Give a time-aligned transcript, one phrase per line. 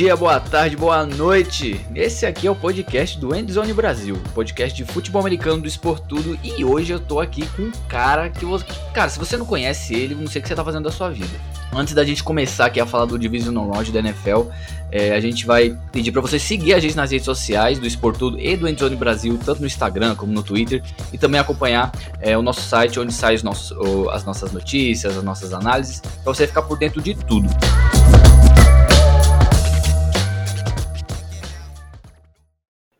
[0.00, 1.78] dia, boa tarde, boa noite.
[1.94, 6.64] Esse aqui é o podcast do Endzone Brasil, podcast de futebol americano do Esportudo e
[6.64, 10.14] hoje eu tô aqui com um cara que você, cara, se você não conhece ele,
[10.14, 11.38] não sei o que você tá fazendo da sua vida.
[11.70, 14.48] Antes da gente começar aqui a falar do Divisional Round da NFL,
[14.90, 18.40] é, a gente vai pedir para você seguir a gente nas redes sociais do Esportudo
[18.40, 20.82] e do Endzone Brasil, tanto no Instagram como no Twitter,
[21.12, 21.92] e também acompanhar
[22.22, 26.62] é, o nosso site onde saem as nossas notícias, as nossas análises, para você ficar
[26.62, 27.50] por dentro de tudo.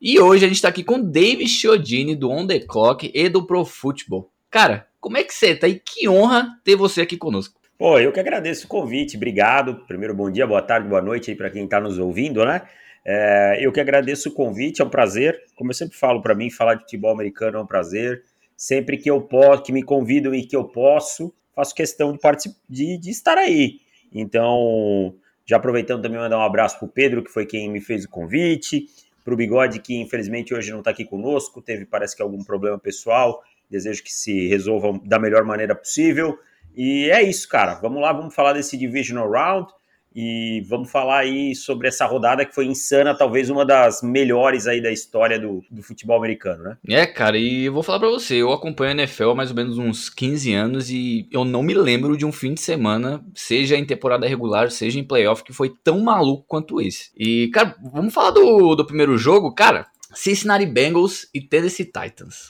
[0.03, 3.47] E hoje a gente tá aqui com David Chiodini do On The Clock e do
[3.47, 4.31] Pro Football.
[4.51, 7.61] Cara, como é que você tá e que honra ter você aqui conosco.
[7.77, 9.85] Pô, eu que agradeço o convite, obrigado.
[9.87, 12.63] Primeiro, bom dia, boa tarde, boa noite aí para quem está nos ouvindo, né?
[13.05, 15.39] É, eu que agradeço o convite, é um prazer.
[15.55, 18.23] Como eu sempre falo para mim, falar de futebol americano é um prazer.
[18.57, 22.97] Sempre que eu posso, que me convidam e que eu posso, faço questão de, de,
[22.97, 23.81] de estar aí.
[24.11, 28.07] Então, já aproveitando também mandar um abraço para o Pedro, que foi quem me fez
[28.07, 28.87] o convite
[29.25, 32.79] para o Bigode, que infelizmente hoje não está aqui conosco, teve parece que algum problema
[32.79, 36.39] pessoal, desejo que se resolva da melhor maneira possível.
[36.75, 37.75] E é isso, cara.
[37.75, 39.73] Vamos lá, vamos falar desse Divisional Round
[40.15, 44.83] e vamos falar aí sobre essa rodada que foi insana, talvez uma das melhores aí
[44.83, 46.79] da história do, do futebol americano, né?
[46.89, 49.57] É, cara, e eu vou falar para você, eu acompanho a NFL há mais ou
[49.57, 53.77] menos uns 15 anos e eu não me lembro de um fim de semana, seja
[53.77, 57.11] em temporada regular, seja em playoff, que foi tão maluco quanto esse.
[57.17, 59.87] E, cara, vamos falar do, do primeiro jogo, cara.
[60.13, 62.49] Cincinnati Bengals e Tennessee Titans.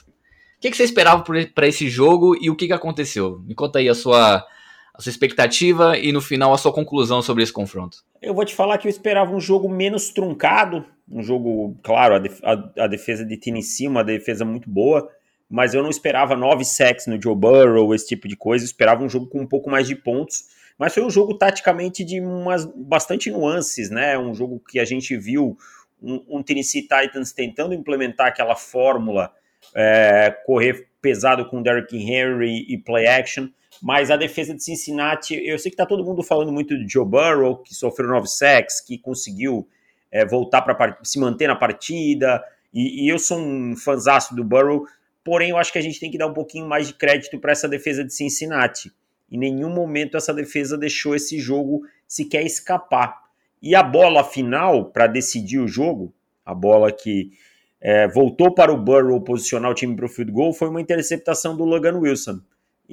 [0.57, 1.23] O que, que você esperava
[1.53, 3.39] para esse jogo e o que, que aconteceu?
[3.45, 4.45] Me conta aí a sua
[4.93, 7.99] a sua expectativa e no final a sua conclusão sobre esse confronto.
[8.21, 12.19] Eu vou te falar que eu esperava um jogo menos truncado, um jogo, claro, a,
[12.19, 15.09] def a, a defesa de Tennessee, uma defesa muito boa,
[15.49, 19.03] mas eu não esperava nove sacks no Joe Burrow, esse tipo de coisa, eu esperava
[19.03, 20.45] um jogo com um pouco mais de pontos,
[20.77, 24.17] mas foi um jogo taticamente de umas bastante nuances, né?
[24.17, 25.57] Um jogo que a gente viu
[26.01, 29.31] um, um Tennessee Titans tentando implementar aquela fórmula,
[29.75, 33.47] é, correr pesado com Derrick Henry e play action,
[33.81, 37.05] mas a defesa de Cincinnati, eu sei que está todo mundo falando muito de Joe
[37.05, 39.67] Burrow, que sofreu nove sacks, que conseguiu
[40.11, 42.43] é, voltar para se manter na partida,
[42.73, 44.85] e, e eu sou um fanzaço do Burrow,
[45.23, 47.51] porém eu acho que a gente tem que dar um pouquinho mais de crédito para
[47.51, 48.91] essa defesa de Cincinnati.
[49.31, 53.19] Em nenhum momento essa defesa deixou esse jogo sequer escapar.
[53.61, 56.13] E a bola final para decidir o jogo,
[56.45, 57.31] a bola que
[57.79, 61.55] é, voltou para o Burrow posicionar o time para o field goal, foi uma interceptação
[61.55, 62.41] do Logan Wilson.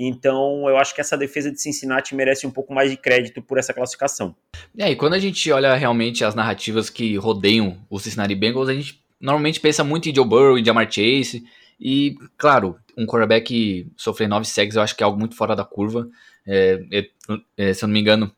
[0.00, 3.58] Então, eu acho que essa defesa de Cincinnati merece um pouco mais de crédito por
[3.58, 4.32] essa classificação.
[4.78, 8.74] É, e quando a gente olha realmente as narrativas que rodeiam o Cincinnati Bengals, a
[8.74, 11.42] gente normalmente pensa muito em Joe Burrow e Jamar Chase.
[11.80, 15.64] E, claro, um quarterback sofrer nove sacks eu acho que é algo muito fora da
[15.64, 16.08] curva.
[16.46, 17.08] É,
[17.56, 18.30] é, se eu não me engano,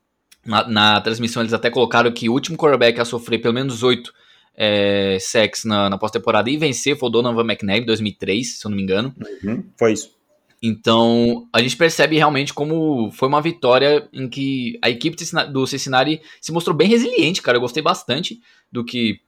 [0.44, 4.14] na, na, transmissão eles até colocaram que o último quarterback a sofrer pelo menos oito
[4.56, 8.70] é, sacks na, na pós-temporada e vencer foi o Donovan McNabb em 2003, se eu
[8.70, 9.14] não me engano.
[9.44, 10.19] Uhum, foi isso.
[10.62, 15.16] Então, a gente percebe realmente como foi uma vitória em que a equipe
[15.50, 17.56] do Cincinnati se mostrou bem resiliente, cara.
[17.56, 18.40] Eu gostei bastante
[18.70, 19.20] do que,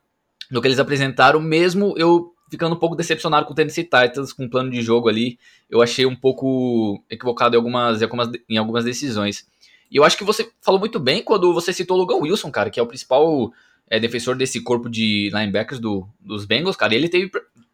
[0.51, 4.45] do que eles apresentaram, mesmo eu ficando um pouco decepcionado com o Tennessee Titans, com
[4.45, 5.39] o plano de jogo ali.
[5.71, 7.99] Eu achei um pouco equivocado em algumas,
[8.47, 9.47] em algumas, decisões.
[9.91, 12.69] E eu acho que você falou muito bem quando você citou o Logan Wilson, cara,
[12.69, 13.51] que é o principal
[13.89, 16.95] é, defensor desse corpo de linebackers do, dos Bengals, cara.
[16.95, 17.31] Ele teve,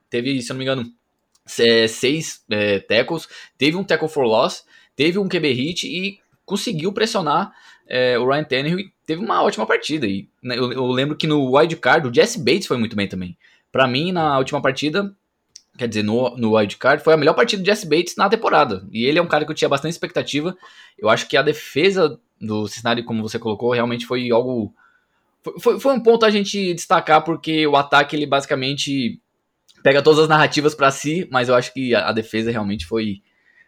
[0.09, 0.93] teve, se eu não me engano,
[1.59, 4.64] é, seis é, tackles, teve um tackle for loss,
[4.97, 7.53] teve um QB hit e conseguiu pressionar
[7.86, 10.06] é, o Ryan Tannehill e teve uma ótima partida.
[10.06, 13.09] E né, eu, eu, lembro que no wild card o Jesse Bates foi muito bem
[13.09, 13.36] também.
[13.72, 15.14] Para mim, na última partida,
[15.76, 18.86] quer dizer, no, no wild card, foi a melhor partida do Jesse Bates na temporada.
[18.92, 20.56] E ele é um cara que eu tinha bastante expectativa.
[20.98, 24.75] Eu acho que a defesa do Cincinnati, como você colocou, realmente foi algo...
[25.60, 29.20] Foi, foi um ponto a gente destacar, porque o ataque, ele basicamente
[29.83, 33.22] pega todas as narrativas para si, mas eu acho que a, defesa realmente foi,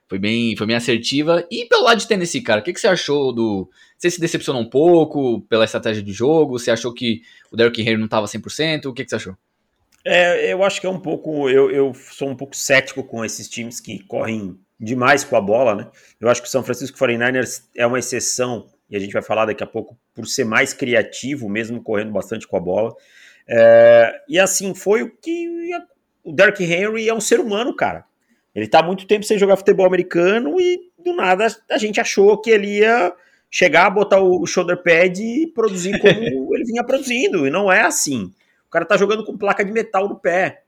[0.09, 1.47] foi, bem, foi bem assertiva.
[1.51, 3.71] E pelo lado de Tennessee, cara, o que, que você achou do.
[3.97, 6.59] Você se decepcionou um pouco pela estratégia de jogo?
[6.59, 8.87] Você achou que o Derrick Henry não estava 100%?
[8.87, 9.37] O que, que você achou?
[10.05, 11.49] É, eu acho que é um pouco.
[11.49, 15.75] Eu, eu sou um pouco cético com esses times que correm demais com a bola,
[15.75, 15.91] né?
[16.19, 19.45] Eu acho que o São Francisco 49ers é uma exceção, e a gente vai falar
[19.45, 22.95] daqui a pouco, por ser mais criativo, mesmo correndo bastante com a bola.
[23.47, 25.71] É, e assim, foi o que
[26.25, 28.05] o Derrick Henry é um ser humano, cara.
[28.55, 32.39] Ele tá há muito tempo sem jogar futebol americano e do nada a gente achou
[32.39, 33.13] que ele ia
[33.51, 36.11] chegar, botar o shoulder pad e produzir como
[36.55, 37.47] ele vinha produzindo.
[37.47, 38.33] E não é assim.
[38.67, 40.63] O cara tá jogando com placa de metal no pé,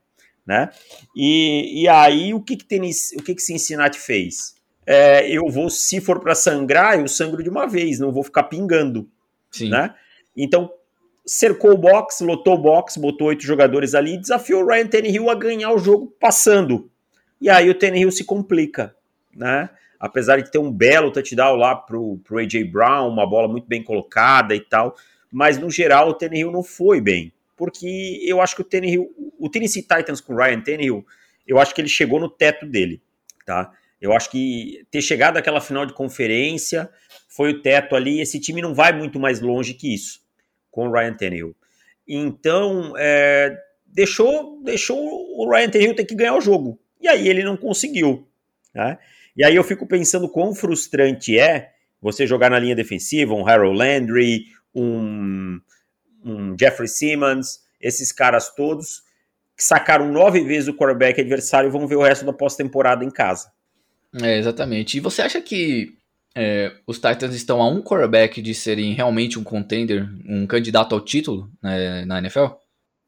[0.46, 0.70] né?
[1.14, 4.54] E, e aí o que que, tenis, o que, que Cincinnati fez?
[4.84, 8.44] É, eu vou, se for para sangrar, eu sangro de uma vez, não vou ficar
[8.44, 9.08] pingando,
[9.50, 9.70] Sim.
[9.70, 9.94] né?
[10.36, 10.72] Então
[11.24, 15.34] cercou o box, lotou o box, botou oito jogadores ali, desafiou o Ryan Tannehill a
[15.34, 16.90] ganhar o jogo passando.
[17.40, 18.94] E aí o Tannehill se complica,
[19.34, 19.70] né?
[19.98, 23.82] Apesar de ter um belo touchdown lá pro, pro AJ Brown, uma bola muito bem
[23.82, 24.96] colocada e tal,
[25.30, 29.08] mas no geral o Tannehill não foi bem, porque eu acho que o Tannehill,
[29.38, 31.06] o Tennessee Titans com o Ryan Tannehill,
[31.46, 33.00] eu acho que ele chegou no teto dele,
[33.46, 33.70] tá?
[34.00, 36.90] Eu acho que ter chegado àquela final de conferência
[37.28, 40.21] foi o teto ali, esse time não vai muito mais longe que isso
[40.72, 41.56] com o Ryan Tannehill.
[42.08, 46.80] Então, é, deixou, deixou o Ryan Tannehill ter que ganhar o jogo.
[47.00, 48.26] E aí ele não conseguiu.
[48.74, 48.98] Né?
[49.36, 51.70] E aí eu fico pensando quão frustrante é
[52.00, 55.60] você jogar na linha defensiva um Harold Landry, um,
[56.24, 59.02] um Jeffrey Simmons, esses caras todos
[59.56, 63.52] que sacaram nove vezes o quarterback adversário vão ver o resto da pós-temporada em casa.
[64.20, 64.96] É, exatamente.
[64.96, 65.96] E você acha que
[66.34, 71.00] é, os Titans estão a um quarterback de serem realmente um contender, um candidato ao
[71.00, 72.46] título né, na NFL?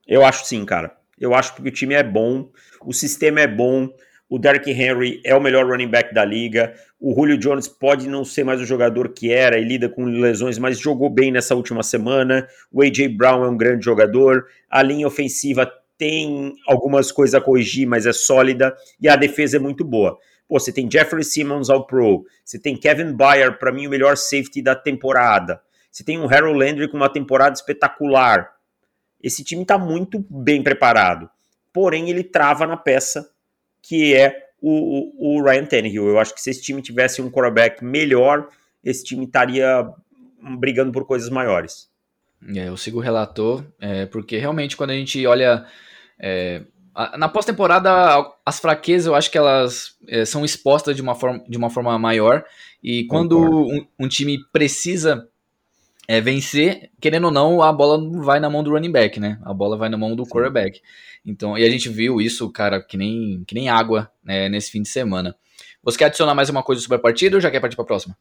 [0.07, 0.97] Eu acho sim, cara.
[1.19, 2.51] Eu acho porque o time é bom,
[2.85, 3.89] o sistema é bom,
[4.29, 8.25] o Derrick Henry é o melhor running back da liga, o Julio Jones pode não
[8.25, 11.83] ser mais o jogador que era e lida com lesões, mas jogou bem nessa última
[11.83, 12.47] semana.
[12.73, 17.87] O AJ Brown é um grande jogador, a linha ofensiva tem algumas coisas a corrigir,
[17.87, 20.19] mas é sólida e a defesa é muito boa.
[20.49, 24.17] Pô, você tem Jeffrey Simmons ao Pro, você tem Kevin Byard, para mim o melhor
[24.17, 25.61] safety da temporada.
[25.91, 28.53] Você tem um Harold Landry com uma temporada espetacular.
[29.23, 31.31] Esse time está muito bem preparado.
[31.73, 33.31] Porém, ele trava na peça
[33.81, 36.09] que é o, o, o, Ryan Tannehill.
[36.09, 38.49] Eu acho que se esse time tivesse um quarterback melhor,
[38.83, 39.87] esse time estaria
[40.59, 41.89] brigando por coisas maiores.
[42.55, 45.67] É, eu sigo o relator, é, porque realmente quando a gente olha
[46.19, 46.63] é,
[47.17, 51.59] na pós-temporada, as fraquezas eu acho que elas é, são expostas de uma, forma, de
[51.59, 52.45] uma forma maior.
[52.83, 55.29] E quando um, um, time precisa
[56.07, 59.39] é, vencer, querendo ou não, a bola não vai na mão do running back, né?
[59.45, 60.31] A bola vai na mão do Sim.
[60.31, 60.81] quarterback.
[61.27, 64.83] Então, e a gente viu isso, cara, que nem, que nem água né, nesse fim
[64.83, 65.35] de semana.
[65.83, 67.87] Você quer adicionar mais uma coisa sobre a partida ou já quer partir para a
[67.87, 68.17] próxima?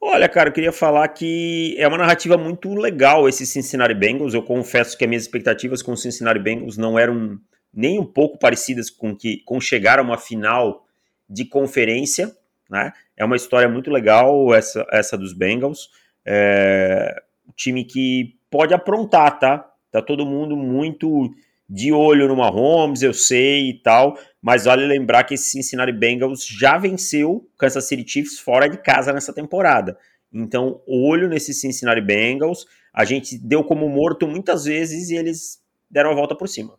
[0.00, 4.34] Olha, cara, eu queria falar que é uma narrativa muito legal esse Cincinnati Bengals.
[4.34, 7.40] Eu confesso que as minhas expectativas com o Cincinnati Bengals não eram
[7.74, 10.86] nem um pouco parecidas com que com chegar a uma final
[11.28, 12.34] de conferência,
[12.70, 12.92] né?
[13.16, 15.90] É uma história muito legal essa, essa dos Bengals.
[16.24, 17.14] É,
[17.56, 19.70] time que pode aprontar, tá?
[19.90, 21.30] Tá todo mundo muito
[21.68, 26.46] de olho no Mahomes, eu sei e tal, mas vale lembrar que esse Cincinnati Bengals
[26.46, 29.96] já venceu Kansas City Chiefs fora de casa nessa temporada.
[30.32, 32.66] Então, olho nesse Cincinnati Bengals.
[32.92, 36.76] A gente deu como morto muitas vezes e eles deram a volta por cima.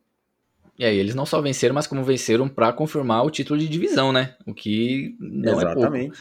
[0.77, 4.11] E aí eles não só venceram, mas como venceram para confirmar o título de divisão,
[4.11, 4.35] né?
[4.45, 6.05] O que não Exatamente.
[6.05, 6.17] é pouco.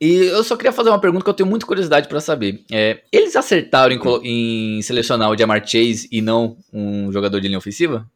[0.00, 2.64] E eu só queria fazer uma pergunta que eu tenho muita curiosidade para saber.
[2.70, 7.58] É, eles acertaram em, em, selecionar o Jamar Chase e não um jogador de linha
[7.58, 8.08] ofensiva?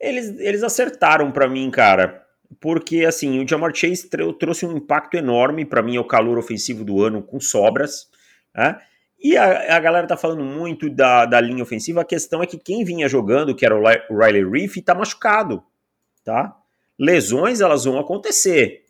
[0.00, 2.24] Eles, eles acertaram para mim, cara.
[2.60, 4.10] Porque, assim, o Jamar Chase
[4.40, 5.64] trouxe um impacto enorme.
[5.64, 8.08] para mim, é o calor ofensivo do ano com sobras.
[8.52, 8.76] Né?
[9.22, 12.00] E a, a galera tá falando muito da, da linha ofensiva.
[12.00, 15.62] A questão é que quem vinha jogando, que era o Riley Reef, tá machucado,
[16.24, 16.56] tá?
[16.98, 18.84] Lesões, elas vão acontecer.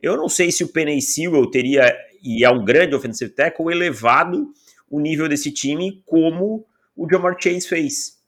[0.00, 4.52] Eu não sei se o Penny Sewell teria, e é um grande offensive tackle, elevado
[4.88, 6.64] o nível desse time como
[6.96, 8.18] o Jamar Chase fez,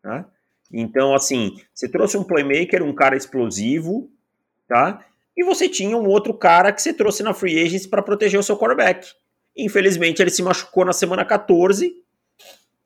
[0.00, 0.26] tá?
[0.72, 4.10] Então, assim, você trouxe um playmaker, um cara explosivo,
[4.66, 5.04] tá?
[5.36, 8.42] E você tinha um outro cara que você trouxe na free agents para proteger o
[8.42, 9.06] seu quarterback.
[9.56, 11.94] Infelizmente, ele se machucou na semana 14,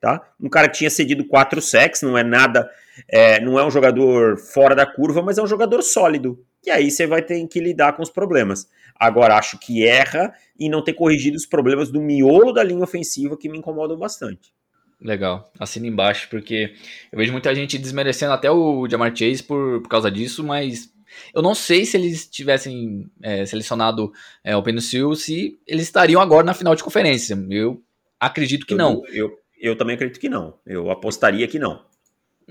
[0.00, 0.22] tá?
[0.40, 2.70] Um cara que tinha cedido quatro sacks, não é nada,
[3.08, 6.44] é, não é um jogador fora da curva, mas é um jogador sólido.
[6.64, 8.68] E aí você vai ter que lidar com os problemas.
[8.94, 13.36] Agora, acho que erra e não ter corrigido os problemas do miolo da linha ofensiva
[13.36, 14.52] que me incomodam bastante.
[15.00, 16.74] Legal, assina embaixo, porque
[17.10, 20.92] eu vejo muita gente desmerecendo até o Jamar Chase por, por causa disso, mas
[21.34, 24.12] eu não sei se eles tivessem é, selecionado
[24.42, 27.38] é, o Penicil, se eles estariam agora na final de conferência.
[27.48, 27.82] Eu
[28.18, 29.02] acredito que eu, não.
[29.08, 30.54] Eu, eu também acredito que não.
[30.66, 31.82] Eu apostaria que não.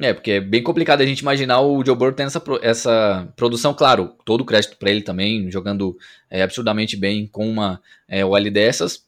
[0.01, 3.73] É, porque é bem complicado a gente imaginar o Joe Burrow tendo essa, essa produção,
[3.73, 5.97] claro, todo o crédito para ele também, jogando
[6.29, 9.05] é, absurdamente bem com uma é, OL dessas,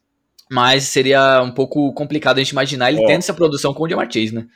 [0.49, 4.11] mas seria um pouco complicado a gente imaginar ele tendo essa produção com o Jamar
[4.11, 4.47] Chase, né?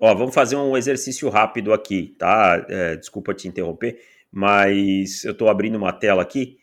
[0.00, 2.64] Ó, vamos fazer um exercício rápido aqui, tá?
[2.68, 4.00] É, desculpa te interromper
[4.32, 6.58] mas eu estou abrindo uma tela aqui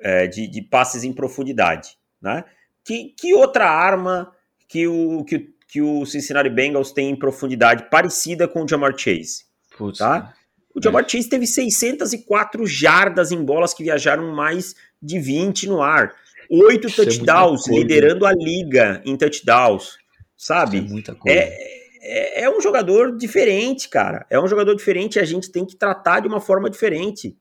[0.00, 1.96] é, de, de, passes em profundidade.
[2.20, 2.44] Né?
[2.84, 4.32] Que, que outra arma
[4.68, 9.44] que o, que, que o Cincinnati Bengals tem em profundidade parecida com o Jamar Chase?
[9.76, 10.34] Putz, tá?
[10.74, 11.08] O Jamar é.
[11.08, 16.14] Chase teve 604 jardas em bolas que viajaram mais de 20 no ar.
[16.50, 19.96] Oito é touchdowns, é liderando a liga em touchdowns.
[20.36, 20.78] sabe?
[20.78, 21.38] É muita coisa.
[21.38, 24.26] É, é, é, um jogador diferente, cara.
[24.28, 27.36] É um jogador diferente e a gente tem que tratar de uma forma diferente.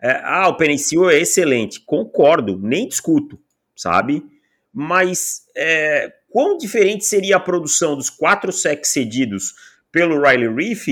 [0.00, 1.80] É, ah, o Penicil é excelente.
[1.80, 3.38] Concordo, nem discuto,
[3.76, 4.24] sabe?
[4.72, 9.54] Mas é, quão diferente seria a produção dos quatro sacks cedidos
[9.92, 10.86] pelo Riley Reef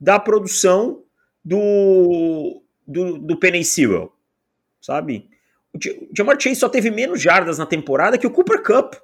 [0.00, 1.02] da produção
[1.44, 4.12] do, do, do Sewell,
[4.80, 5.28] sabe?
[5.72, 5.78] O
[6.16, 8.94] Jamar Chase só teve menos jardas na temporada que o Cooper Cup.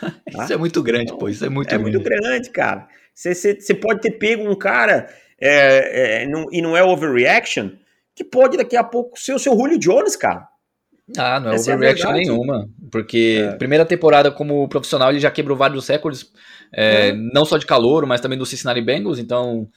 [0.00, 0.14] Tá?
[0.44, 1.28] isso é muito grande, pô.
[1.28, 1.96] Isso é muito é grande.
[1.96, 2.88] muito grande, cara.
[3.14, 5.08] Você pode ter pego um cara
[5.40, 7.70] é, é, não, e não é overreaction,
[8.14, 10.48] que pode daqui a pouco ser o seu Julio Jones, cara.
[11.16, 12.68] Ah, não é Essa é overreaction é nenhuma.
[12.90, 13.56] Porque é.
[13.56, 16.30] primeira temporada como profissional ele já quebrou vários recordes,
[16.72, 17.12] é, é.
[17.12, 19.18] não só de calor, mas também do Cincinnati Bengals.
[19.18, 19.68] Então,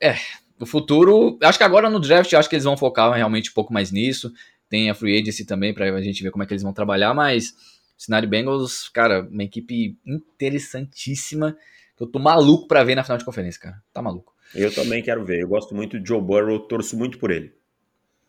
[0.00, 0.16] é,
[0.58, 1.38] o futuro.
[1.42, 4.32] Acho que agora no draft, acho que eles vão focar realmente um pouco mais nisso.
[4.68, 7.14] Tem a free agency também para a gente ver como é que eles vão trabalhar,
[7.14, 7.54] mas
[8.00, 11.54] Cincinnati Bengals, cara, uma equipe interessantíssima
[11.94, 13.82] que eu tô maluco para ver na final de conferência, cara.
[13.92, 14.34] Tá maluco.
[14.54, 15.42] Eu também quero ver.
[15.42, 17.52] Eu gosto muito de Joe Burrow, torço muito por ele.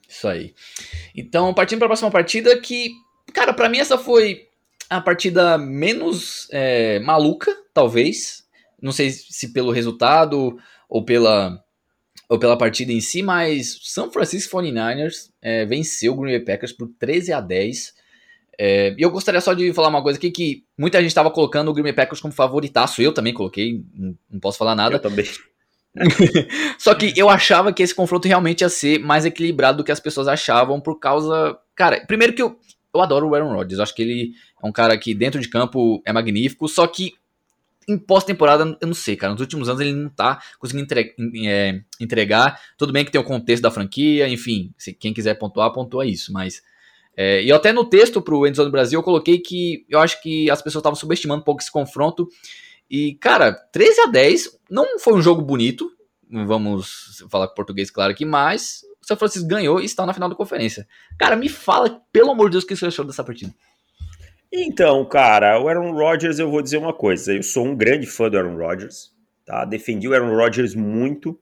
[0.09, 0.53] Isso aí.
[1.15, 2.91] Então, partindo para a próxima partida, que,
[3.33, 4.49] cara, para mim essa foi
[4.89, 8.45] a partida menos é, maluca, talvez.
[8.81, 10.59] Não sei se pelo resultado
[10.89, 11.63] ou pela,
[12.27, 16.73] ou pela partida em si, mas São Francisco 49ers é, venceu o Green Bay Packers
[16.73, 18.00] por 13 a 10.
[18.63, 21.69] É, e eu gostaria só de falar uma coisa aqui, que muita gente estava colocando
[21.69, 24.97] o Green Bay Packers como favoritaço, eu também coloquei, não, posso falar nada.
[24.97, 25.25] Eu também.
[26.77, 29.99] Só que eu achava que esse confronto realmente ia ser mais equilibrado do que as
[29.99, 31.57] pessoas achavam, por causa.
[31.73, 32.55] Cara, primeiro que eu,
[32.93, 35.99] eu adoro o Aaron Rodgers, acho que ele é um cara que dentro de campo
[36.05, 37.15] é magnífico, só que
[37.89, 39.33] em pós-temporada, eu não sei, cara.
[39.33, 41.15] Nos últimos anos ele não tá conseguindo entre,
[41.47, 42.61] é, entregar.
[42.77, 46.31] Tudo bem que tem o contexto da franquia, enfim, se quem quiser pontuar, pontua isso,
[46.31, 46.61] mas.
[47.15, 50.61] É, e até no texto pro Endzone Brasil eu coloquei que eu acho que as
[50.61, 52.27] pessoas estavam subestimando um pouco esse confronto
[52.89, 55.89] e, cara, 13 a 10 não foi um jogo bonito,
[56.29, 60.29] vamos falar com português claro aqui, mas o São Francisco ganhou e está na final
[60.29, 60.87] da conferência.
[61.17, 63.53] Cara, me fala, pelo amor de Deus, o que você achou dessa partida?
[64.51, 68.29] Então, cara, o Aaron Rodgers, eu vou dizer uma coisa, eu sou um grande fã
[68.29, 69.11] do Aaron Rodgers,
[69.45, 69.63] tá?
[69.63, 71.39] Defendi o Aaron Rodgers muito,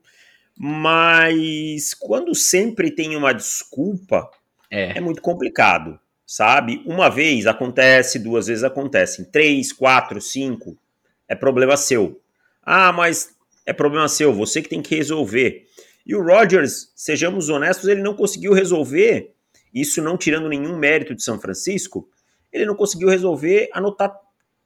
[0.56, 4.30] mas quando sempre tem uma desculpa,
[4.70, 6.82] é, é muito complicado, sabe?
[6.86, 10.78] Uma vez acontece, duas vezes acontece, três, quatro, cinco,
[11.28, 12.20] é problema seu.
[12.62, 13.34] Ah, mas
[13.66, 15.66] é problema seu, você que tem que resolver.
[16.06, 19.34] E o Rodgers, sejamos honestos, ele não conseguiu resolver,
[19.72, 22.08] isso não tirando nenhum mérito de São Francisco,
[22.52, 24.12] ele não conseguiu resolver anotar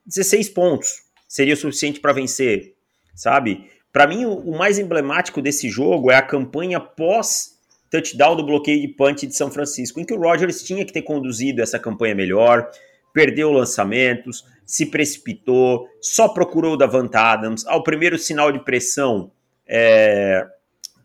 [0.06, 1.02] 16 pontos.
[1.28, 2.74] Seria o suficiente para vencer,
[3.14, 3.70] sabe?
[3.92, 7.53] Para mim, o mais emblemático desse jogo é a campanha pós
[7.94, 11.02] touchdown do bloqueio de punch de São Francisco, em que o Rodgers tinha que ter
[11.02, 12.68] conduzido essa campanha melhor,
[13.12, 17.64] perdeu lançamentos, se precipitou, só procurou o Davant Adams.
[17.66, 19.30] Ao primeiro sinal de pressão,
[19.64, 20.44] é,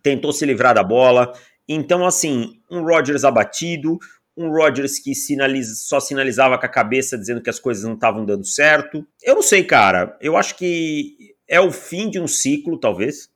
[0.01, 1.31] tentou se livrar da bola.
[1.67, 3.99] Então, assim, um Rodgers abatido,
[4.35, 8.25] um Rodgers que sinaliza, só sinalizava com a cabeça dizendo que as coisas não estavam
[8.25, 9.05] dando certo.
[9.21, 10.17] Eu não sei, cara.
[10.19, 13.29] Eu acho que é o fim de um ciclo, talvez.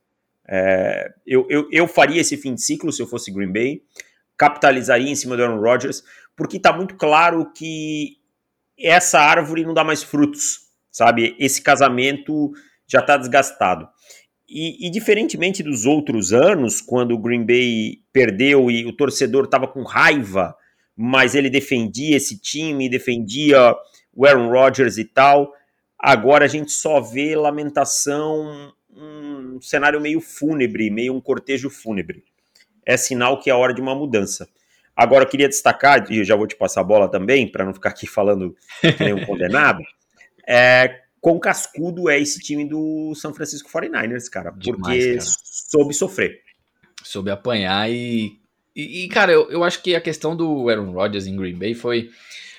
[0.47, 3.81] É, eu, eu, eu faria esse fim de ciclo se eu fosse Green Bay.
[4.37, 6.03] Capitalizaria em cima do Aaron Rodgers,
[6.35, 8.17] porque está muito claro que
[8.77, 11.35] essa árvore não dá mais frutos, sabe?
[11.39, 12.51] Esse casamento
[12.87, 13.87] já está desgastado.
[14.49, 19.67] E, e, diferentemente dos outros anos, quando o Green Bay perdeu e o torcedor estava
[19.67, 20.55] com raiva,
[20.95, 23.75] mas ele defendia esse time, defendia
[24.13, 25.51] o Aaron Rodgers e tal,
[25.97, 28.71] agora a gente só vê lamentação,
[29.55, 32.23] um cenário meio fúnebre, meio um cortejo fúnebre.
[32.85, 34.47] É sinal que é hora de uma mudança.
[34.95, 37.73] Agora, eu queria destacar, e eu já vou te passar a bola também, para não
[37.73, 39.81] ficar aqui falando que nem um condenado,
[40.47, 45.21] é, quão cascudo é esse time do São Francisco 49ers, cara, Demais, porque cara.
[45.21, 46.41] soube sofrer.
[47.03, 48.37] Soube apanhar e,
[48.75, 51.73] e, e, cara, eu, eu acho que a questão do Aaron Rodgers em Green Bay
[51.73, 52.09] foi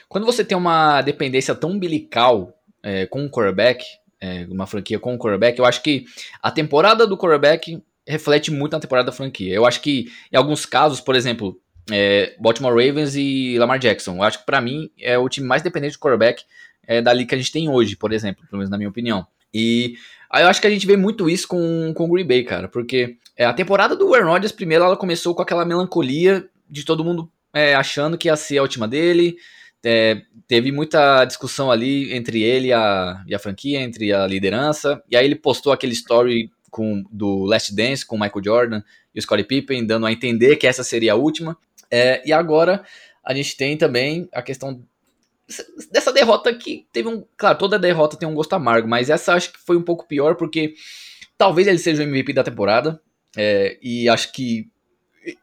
[0.09, 3.85] quando você tem uma dependência tão umbilical é, com o quarterback,
[4.25, 6.07] é, uma franquia com o quarterback, eu acho que
[6.43, 9.55] a temporada do quarterback reflete muito na temporada da franquia.
[9.55, 14.17] Eu acho que em alguns casos, por exemplo, é, Baltimore Ravens e Lamar Jackson.
[14.17, 16.45] Eu acho que para mim é o time mais dependente de quarterback
[16.87, 19.27] é, da liga que a gente tem hoje, por exemplo, pelo menos na minha opinião.
[19.53, 19.97] E
[20.31, 22.69] aí eu acho que a gente vê muito isso com, com o Green Bay, cara,
[22.69, 27.05] porque é, a temporada do Aaron Rodgers, primeiro, ela começou com aquela melancolia de todo
[27.05, 29.37] mundo é, achando que ia ser a última dele.
[29.85, 35.03] É, teve muita discussão ali entre ele e a, e a franquia, entre a liderança.
[35.11, 38.83] E aí ele postou aquele story com, do Last Dance com Michael Jordan
[39.15, 41.57] e o Scottie Pippen, dando a entender que essa seria a última.
[41.91, 42.85] É, e agora
[43.23, 44.83] a gente tem também a questão
[45.91, 47.25] dessa derrota que teve um.
[47.37, 50.35] Claro, toda derrota tem um gosto amargo, mas essa acho que foi um pouco pior
[50.37, 50.75] porque
[51.37, 53.01] talvez ele seja o MVP da temporada.
[53.37, 54.69] É, e acho que.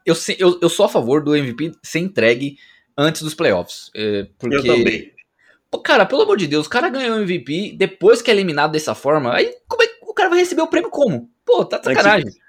[0.06, 2.56] Eu, eu, eu sou a favor do MVP ser entregue
[2.96, 3.90] antes dos playoffs.
[3.94, 5.12] É, porque, eu também.
[5.84, 8.94] Cara, pelo amor de Deus, o cara ganhou o MVP depois que é eliminado dessa
[8.94, 9.34] forma.
[9.34, 11.30] Aí como é que o cara vai receber o prêmio como?
[11.44, 12.28] Pô, tá de sacanagem.
[12.28, 12.40] Anti,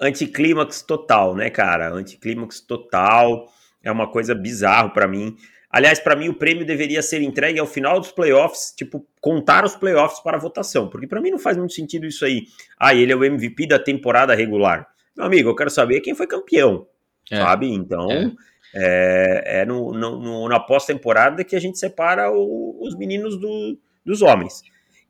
[0.00, 1.90] anticlímax total, né, cara?
[1.92, 3.50] Anticlímax total.
[3.82, 5.36] É uma coisa bizarro para mim.
[5.70, 9.76] Aliás, para mim o prêmio deveria ser entregue ao final dos playoffs, tipo, contar os
[9.76, 12.46] playoffs para votação, porque para mim não faz muito sentido isso aí.
[12.78, 14.88] Ah, ele é o MVP da temporada regular.
[15.16, 16.86] Meu amigo, eu quero saber quem foi campeão,
[17.30, 17.36] é.
[17.36, 17.70] sabe?
[17.70, 18.32] Então, é,
[18.74, 24.22] é, é no, no, na pós-temporada que a gente separa o, os meninos do, dos
[24.22, 24.62] homens.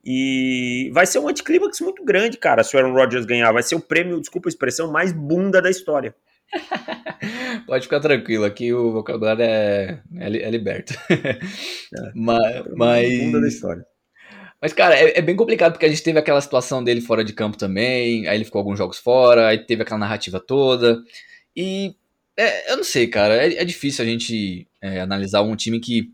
[0.04, 3.50] E vai ser um anticlímax muito grande, cara, se o Aaron Rodgers ganhar.
[3.50, 6.14] Vai ser o prêmio, desculpa a expressão, mais bunda da história.
[7.66, 10.94] Pode ficar tranquilo, aqui o vocabulário é, é, é liberto.
[11.96, 13.32] É, mas, mas...
[13.32, 13.86] da história.
[14.60, 17.32] Mas, cara, é, é, bem complicado porque a gente teve aquela situação dele fora de
[17.32, 20.98] campo também, aí ele ficou alguns jogos fora, aí teve aquela narrativa toda.
[21.54, 21.94] E
[22.36, 26.12] é, eu não sei, cara, é, é difícil a gente é, analisar um time que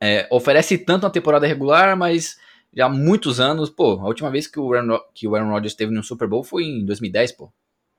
[0.00, 2.36] é, oferece tanto na temporada regular, mas
[2.74, 5.72] já há muitos anos, pô, a última vez que o Aaron, que o Aaron Rodgers
[5.72, 7.52] esteve no Super Bowl foi em 2010, pô.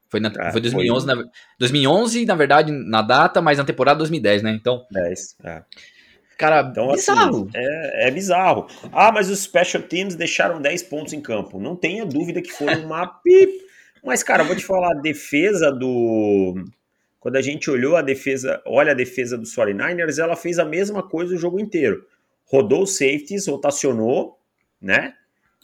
[0.10, 1.16] Foi, na, é, foi 2011, foi...
[1.16, 1.24] Na,
[1.60, 4.52] 2011, na verdade, na data, mas na temporada 2010, né?
[4.52, 4.86] Então.
[4.92, 5.64] 10, é.
[6.38, 7.50] Cara, então, assim, bizarro.
[7.50, 8.68] Assim, é, é, bizarro.
[8.92, 11.60] Ah, mas os Special Teams deixaram 10 pontos em campo.
[11.60, 13.52] Não tenha dúvida que foi uma pip.
[14.04, 16.56] Mas, cara, vou te falar, a defesa do.
[17.25, 21.01] Quando a gente olhou a defesa, olha a defesa dos 49ers, ela fez a mesma
[21.01, 22.05] coisa o jogo inteiro.
[22.46, 24.38] Rodou os safeties, rotacionou,
[24.79, 25.15] né?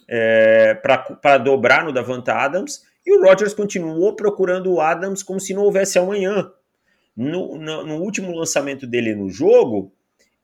[0.08, 5.54] É, para dobrar no Davant Adams e o Rodgers continuou procurando o Adams como se
[5.54, 6.50] não houvesse amanhã.
[7.16, 9.92] No, no, no, último lançamento dele no jogo,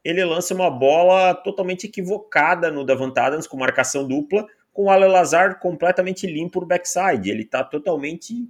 [0.04, 5.58] ele lança uma bola totalmente equivocada no Davant Adams, com marcação dupla, com o Alelazar
[5.58, 7.28] completamente limpo no backside.
[7.28, 8.48] Ele está totalmente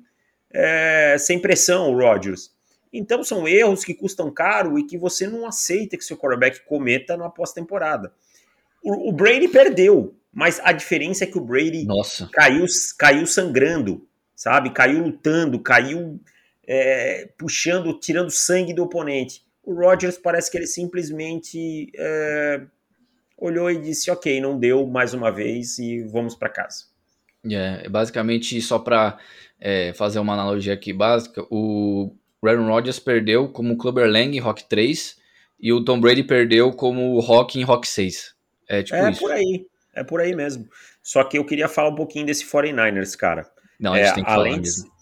[0.52, 2.57] é, sem pressão, o Rodgers.
[2.98, 7.16] Então são erros que custam caro e que você não aceita que seu quarterback cometa
[7.16, 8.12] na pós-temporada.
[8.82, 12.28] O, o Brady perdeu, mas a diferença é que o Brady Nossa.
[12.32, 12.66] caiu
[12.98, 14.70] caiu sangrando, sabe?
[14.70, 16.20] Caiu lutando, caiu
[16.66, 19.44] é, puxando, tirando sangue do oponente.
[19.62, 22.62] O Rodgers parece que ele simplesmente é,
[23.36, 26.86] olhou e disse: Ok, não deu mais uma vez e vamos para casa.
[27.48, 29.18] É, basicamente, só para
[29.60, 32.12] é, fazer uma analogia aqui básica, o
[32.46, 35.16] Aaron Rodgers perdeu como Clubber Lang em Rock 3
[35.58, 38.34] e o Tom Brady perdeu como Rock em Rock 6.
[38.68, 39.20] É tipo é isso.
[39.20, 39.66] por aí.
[39.94, 40.68] É por aí mesmo.
[41.02, 43.50] Só que eu queria falar um pouquinho desse 49ers, cara.
[43.80, 44.92] Não, a gente é, tem que além falar de, mesmo.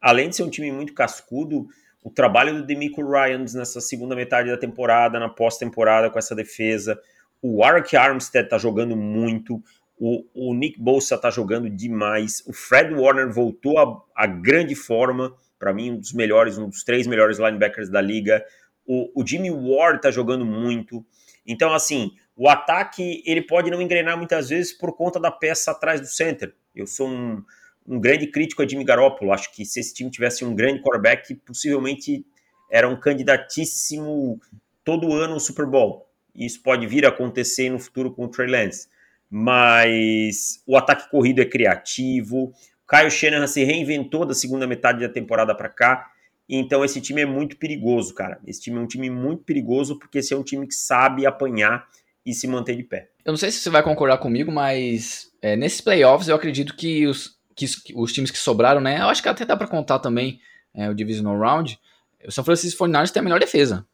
[0.00, 1.66] Além de ser um time muito cascudo,
[2.02, 7.00] o trabalho do Demico Ryans nessa segunda metade da temporada, na pós-temporada com essa defesa,
[7.40, 9.62] o Arik Armstead tá jogando muito,
[9.98, 15.34] o, o Nick Bosa tá jogando demais, o Fred Warner voltou a grande forma,
[15.64, 18.44] para mim um dos melhores, um dos três melhores linebackers da liga,
[18.86, 21.02] o, o Jimmy Ward tá jogando muito,
[21.46, 26.02] então assim, o ataque ele pode não engrenar muitas vezes por conta da peça atrás
[26.02, 26.54] do center.
[26.74, 27.42] Eu sou um,
[27.86, 29.32] um grande crítico a Jimmy Garoppolo.
[29.32, 32.26] Acho que se esse time tivesse um grande quarterback, possivelmente
[32.70, 34.38] era um candidatíssimo
[34.84, 36.06] todo ano ao Super Bowl.
[36.34, 38.88] Isso pode vir a acontecer no futuro com o Trey Lance.
[39.30, 42.52] Mas o ataque corrido é criativo.
[42.94, 46.10] Kyle Shanahan se reinventou da segunda metade da temporada para cá.
[46.48, 48.38] Então esse time é muito perigoso, cara.
[48.46, 51.88] Esse time é um time muito perigoso porque esse é um time que sabe apanhar
[52.24, 53.10] e se manter de pé.
[53.24, 57.06] Eu não sei se você vai concordar comigo, mas é, nesses playoffs eu acredito que
[57.06, 59.00] os, que os times que sobraram, né?
[59.00, 60.40] Eu acho que até dá para contar também
[60.74, 61.78] é, o Divisional Round.
[62.26, 63.86] O São Francisco 49ers tem a melhor defesa.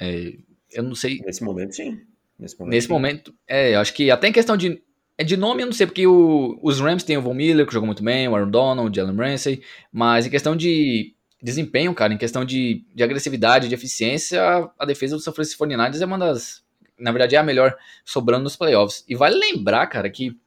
[0.00, 0.32] É,
[0.72, 1.20] eu não sei.
[1.24, 2.00] Nesse momento, sim.
[2.38, 4.82] Nesse momento, Nesse momento é, eu acho que até em questão de.
[5.18, 7.72] É de nome, eu não sei, porque o, os Rams tem o Von Miller, que
[7.72, 12.14] jogou muito bem, o Aaron Donald, o Jalen Ramsey, mas em questão de desempenho, cara,
[12.14, 14.40] em questão de, de agressividade, de eficiência,
[14.78, 16.62] a defesa do São Francisco 49ers é uma das
[17.02, 19.04] na verdade é a melhor sobrando nos playoffs.
[19.08, 20.38] E vale lembrar, cara, que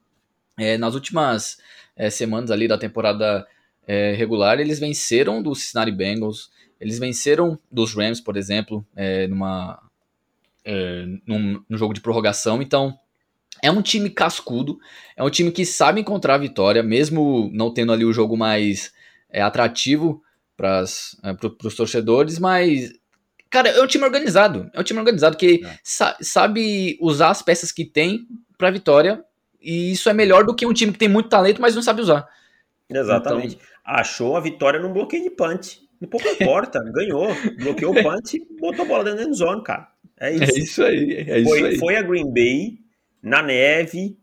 [0.57, 1.57] é, nas últimas
[1.95, 3.45] é, semanas ali da temporada
[3.85, 6.49] é, regular, eles venceram do Cincinnati Bengals,
[6.79, 8.85] eles venceram dos Rams, por exemplo,
[9.29, 9.81] numa,
[11.25, 12.61] num, num jogo de prorrogação.
[12.61, 12.99] Então,
[13.61, 14.77] é um time cascudo,
[15.15, 18.91] é um time que sabe encontrar a vitória, mesmo não tendo ali o jogo mais
[19.29, 20.21] é, atrativo
[20.55, 20.83] para
[21.63, 22.93] os torcedores, mas
[23.55, 24.69] Cara, é um time organizado.
[24.73, 25.79] É um time organizado que é.
[25.81, 29.23] sa sabe usar as peças que tem pra vitória.
[29.61, 32.01] E isso é melhor do que um time que tem muito talento, mas não sabe
[32.01, 32.27] usar.
[32.89, 33.55] Exatamente.
[33.55, 33.67] Então...
[33.85, 35.79] Achou a vitória num bloqueio de punch.
[36.01, 37.27] Não pouco importa, ganhou.
[37.59, 39.87] Bloqueou o punch e botou a bola dentro da zone, cara.
[40.19, 40.43] É isso.
[40.43, 41.13] É isso aí.
[41.13, 41.77] É isso foi, aí.
[41.77, 42.79] foi a Green Bay
[43.25, 44.15] na neve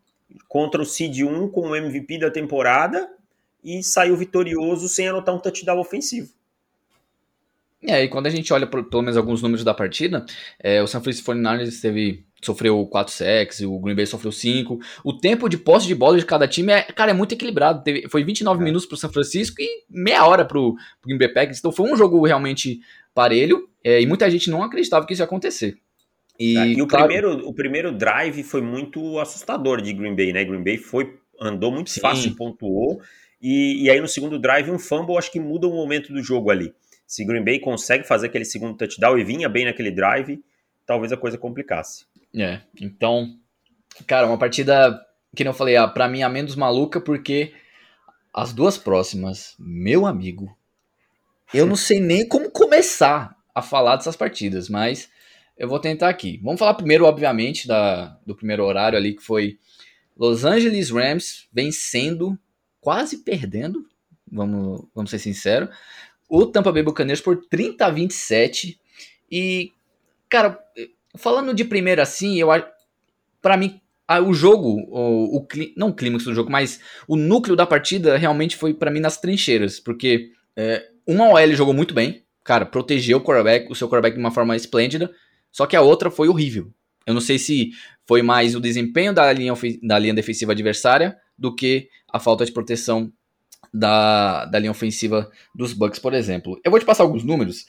[0.49, 3.11] contra o Seed 1 com o MVP da temporada
[3.63, 6.31] e saiu vitorioso sem anotar um touchdown ofensivo.
[7.85, 10.25] É, e quando a gente olha pelo menos alguns números da partida,
[10.61, 14.79] é, o San Francisco 49ers teve, sofreu 4 sacks, o Green Bay sofreu 5.
[15.03, 17.83] O tempo de posse de bola de cada time é, cara, é muito equilibrado.
[17.83, 18.65] Teve, foi 29 é.
[18.65, 21.59] minutos pro São Francisco e meia hora pro, pro Green Bay Packers.
[21.59, 22.81] Então foi um jogo realmente
[23.13, 25.77] parelho é, e muita gente não acreditava que isso ia acontecer.
[26.43, 30.33] E, é, e o, claro, primeiro, o primeiro drive foi muito assustador de Green Bay,
[30.33, 30.45] né?
[30.45, 32.01] Green Bay foi, andou muito sim.
[32.01, 33.01] fácil, pontuou.
[33.41, 36.51] E, e aí no segundo drive, um fumble, acho que muda o momento do jogo
[36.51, 36.75] ali.
[37.07, 40.43] Se Green Bay consegue fazer aquele segundo touchdown e vinha bem naquele drive,
[40.85, 42.07] talvez a coisa complicasse.
[42.35, 43.37] É, então,
[44.05, 45.01] cara, uma partida
[45.37, 47.53] que não falei, ah, para mim a menos maluca porque
[48.35, 50.57] as duas próximas, meu amigo,
[51.55, 55.09] eu não sei nem como começar a falar dessas partidas, mas
[55.57, 56.41] eu vou tentar aqui.
[56.43, 59.59] Vamos falar primeiro, obviamente, da, do primeiro horário ali, que foi
[60.17, 62.39] Los Angeles Rams vencendo,
[62.81, 63.87] quase perdendo,
[64.31, 65.69] vamos, vamos ser sinceros,
[66.29, 68.79] o Tampa Bay Buccaneers por 30 a 27.
[69.31, 69.73] E,
[70.29, 70.59] cara,
[71.17, 72.49] falando de primeira assim, eu
[73.41, 73.81] para mim
[74.27, 78.57] o jogo, o, o não o clímax do jogo, mas o núcleo da partida realmente
[78.57, 83.21] foi para mim nas trincheiras, porque é, uma OL jogou muito bem, cara, protegeu o
[83.23, 85.11] quarterback, o seu quarterback de uma forma esplêndida,
[85.53, 86.73] só que a outra foi horrível.
[87.07, 87.71] Eu não sei se
[88.07, 92.53] foi mais o desempenho da linha, da linha defensiva adversária do que a falta de
[92.53, 93.13] proteção
[93.73, 96.61] da, da linha ofensiva dos Bucks, por exemplo.
[96.65, 97.67] Eu vou te passar alguns números.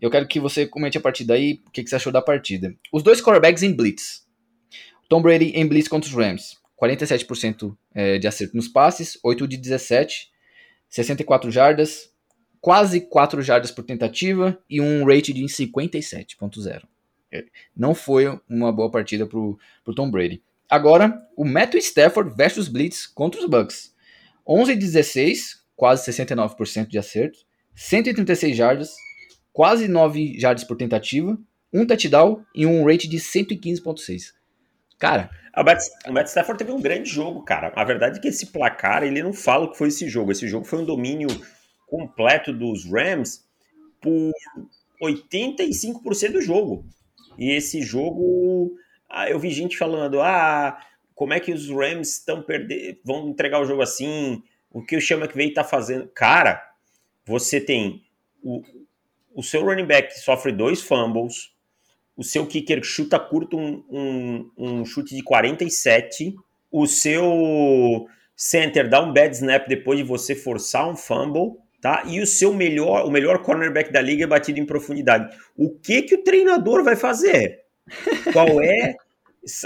[0.00, 2.74] Eu quero que você comente a partir daí o que, que você achou da partida.
[2.92, 4.24] Os dois quarterbacks em blitz.
[5.08, 6.56] Tom Brady em blitz contra os Rams.
[6.80, 10.28] 47% é, de acerto nos passes, 8 de 17,
[10.90, 12.10] 64 jardas,
[12.60, 16.82] quase 4 jardas por tentativa e um rate de 57.0.
[17.34, 17.44] É,
[17.76, 19.58] não foi uma boa partida para o
[19.94, 20.40] Tom Brady.
[20.70, 23.92] Agora, o Matthew Stafford versus Blitz contra os Bucks.
[24.46, 27.38] 11 de 16, quase 69% de acerto,
[27.74, 28.94] 136 jardas,
[29.52, 31.36] quase 9 jardas por tentativa,
[31.72, 34.32] um touchdown e um rate de 115.6.
[34.96, 35.28] Cara,
[35.62, 37.72] Matt, o Matt Stafford teve um grande jogo, cara.
[37.74, 40.30] A verdade é que esse placar, ele não fala o que foi esse jogo.
[40.30, 41.28] Esse jogo foi um domínio
[41.86, 43.44] completo dos Rams
[44.00, 44.32] por
[45.02, 46.84] 85% do jogo.
[47.38, 48.74] E esse jogo,
[49.08, 50.78] ah, eu vi gente falando, ah,
[51.14, 55.00] como é que os Rams estão perdendo, vão entregar o jogo assim, o que o
[55.00, 56.08] Sean McVay está fazendo.
[56.08, 56.62] Cara,
[57.24, 58.02] você tem
[58.42, 58.62] o,
[59.34, 61.52] o seu running back sofre dois fumbles,
[62.16, 66.34] o seu kicker chuta curto um, um, um chute de 47,
[66.70, 72.02] o seu center dá um bad snap depois de você forçar um fumble, tá?
[72.06, 75.36] E o seu melhor, o melhor cornerback da liga é batido em profundidade.
[75.54, 77.60] O que que o treinador vai fazer?
[78.32, 78.96] Qual é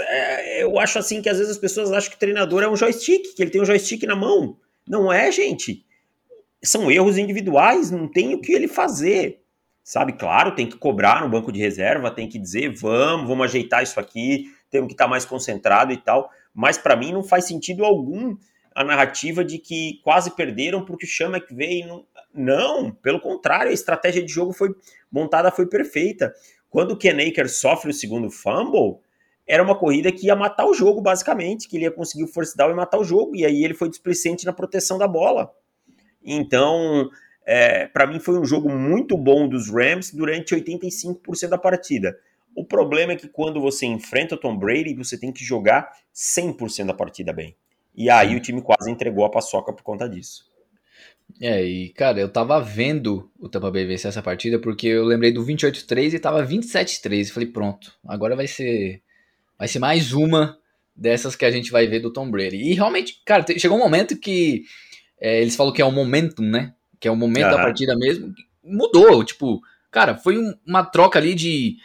[0.01, 2.75] é, eu acho assim que às vezes as pessoas acham que o treinador é um
[2.75, 4.57] joystick, que ele tem um joystick na mão.
[4.85, 5.85] Não é, gente.
[6.61, 9.41] São erros individuais, não tem o que ele fazer.
[9.81, 13.81] Sabe, claro, tem que cobrar no banco de reserva, tem que dizer, vamos, vamos ajeitar
[13.81, 16.29] isso aqui, temos que estar mais concentrado e tal.
[16.53, 18.35] Mas para mim não faz sentido algum
[18.75, 21.87] a narrativa de que quase perderam porque o Chama que veio.
[21.87, 24.69] Não, não, pelo contrário, a estratégia de jogo foi
[25.11, 26.33] montada, foi perfeita.
[26.69, 28.99] Quando o Ken Aker sofre o segundo fumble,
[29.47, 32.55] era uma corrida que ia matar o jogo, basicamente, que ele ia conseguir o force
[32.55, 35.51] down e matar o jogo, e aí ele foi displicente na proteção da bola.
[36.23, 37.09] Então,
[37.45, 42.15] é, para mim foi um jogo muito bom dos Rams durante 85% da partida.
[42.55, 46.85] O problema é que quando você enfrenta o Tom Brady, você tem que jogar 100%
[46.85, 47.55] da partida bem.
[47.99, 50.45] E aí o time quase entregou a paçoca por conta disso.
[51.41, 55.33] É, e cara, eu tava vendo o Tampa Bay vencer essa partida porque eu lembrei
[55.33, 57.29] do 28-3 e tava 27-3.
[57.29, 59.01] Falei, pronto, agora vai ser
[59.57, 60.57] vai ser mais uma
[60.95, 62.55] dessas que a gente vai ver do Tom Brady.
[62.55, 64.63] E realmente, cara, chegou um momento que
[65.19, 66.73] é, eles falam que é o momentum, né?
[67.01, 67.57] Que é o momento uhum.
[67.57, 68.33] da partida mesmo.
[68.63, 71.75] Mudou, tipo, cara, foi um, uma troca ali de,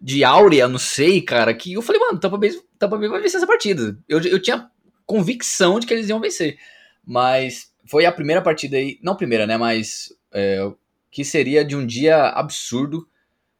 [0.00, 3.38] de áurea, não sei, cara, que eu falei, mano, Tampa Bay, Tampa Bay vai vencer
[3.38, 3.98] essa partida.
[4.08, 4.70] Eu, eu tinha
[5.06, 6.58] convicção de que eles iam vencer.
[7.04, 9.56] Mas foi a primeira partida aí, não primeira, né?
[9.56, 10.70] Mas é,
[11.10, 13.06] que seria de um dia absurdo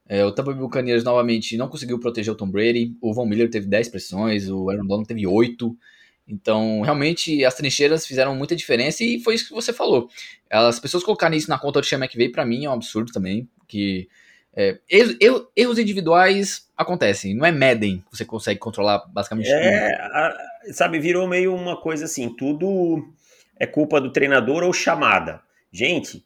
[0.06, 2.94] é, o Tampa Bay Buccaneers novamente não conseguiu proteger o Tom Brady.
[3.00, 5.76] O Von Miller teve 10 pressões, o Aaron Donald teve 8.
[6.26, 10.08] Então, realmente, as trincheiras fizeram muita diferença e foi isso que você falou.
[10.50, 13.48] As pessoas colocarem isso na conta do Sean McVay, para mim, é um absurdo também.
[13.66, 14.08] Que
[14.54, 17.34] é, erros, erros, individuais acontecem.
[17.34, 20.74] Não é Madden que você consegue controlar basicamente é, tudo.
[20.74, 23.12] sabe, virou meio uma coisa assim, tudo
[23.58, 25.40] é culpa do treinador ou chamada.
[25.70, 26.24] Gente,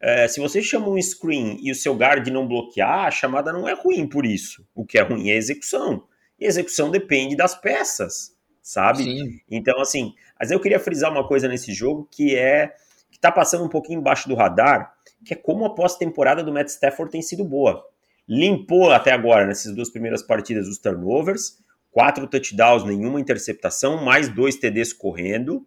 [0.00, 3.68] é, se você chama um screen e o seu guard não bloquear, a chamada não
[3.68, 4.66] é ruim por isso.
[4.74, 6.04] O que é ruim é a execução.
[6.38, 9.04] E a execução depende das peças, sabe?
[9.04, 9.40] Sim.
[9.50, 12.74] Então, assim, mas eu queria frisar uma coisa nesse jogo que é
[13.10, 14.92] que tá passando um pouquinho embaixo do radar,
[15.24, 17.82] que é como a pós-temporada do Matt Stafford tem sido boa.
[18.28, 21.58] Limpou até agora, nessas duas primeiras partidas, os turnovers,
[21.90, 25.66] quatro touchdowns, nenhuma interceptação, mais dois TDs correndo,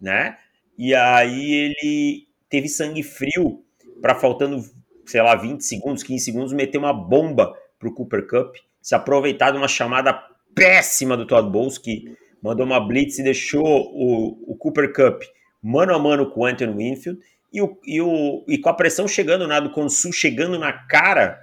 [0.00, 0.36] né?
[0.76, 3.64] E aí ele teve sangue frio
[4.02, 4.62] para faltando,
[5.06, 9.58] sei lá, 20 segundos, 15 segundos, meter uma bomba pro Cooper Cup, se aproveitar de
[9.58, 10.12] uma chamada
[10.54, 15.22] péssima do Todd Bowles, que mandou uma blitz e deixou o, o Cooper Cup
[15.64, 17.18] mano a mano com o Anthony Winfield,
[17.50, 21.40] e, o, e, o, e com a pressão chegando na do Consul, chegando na cara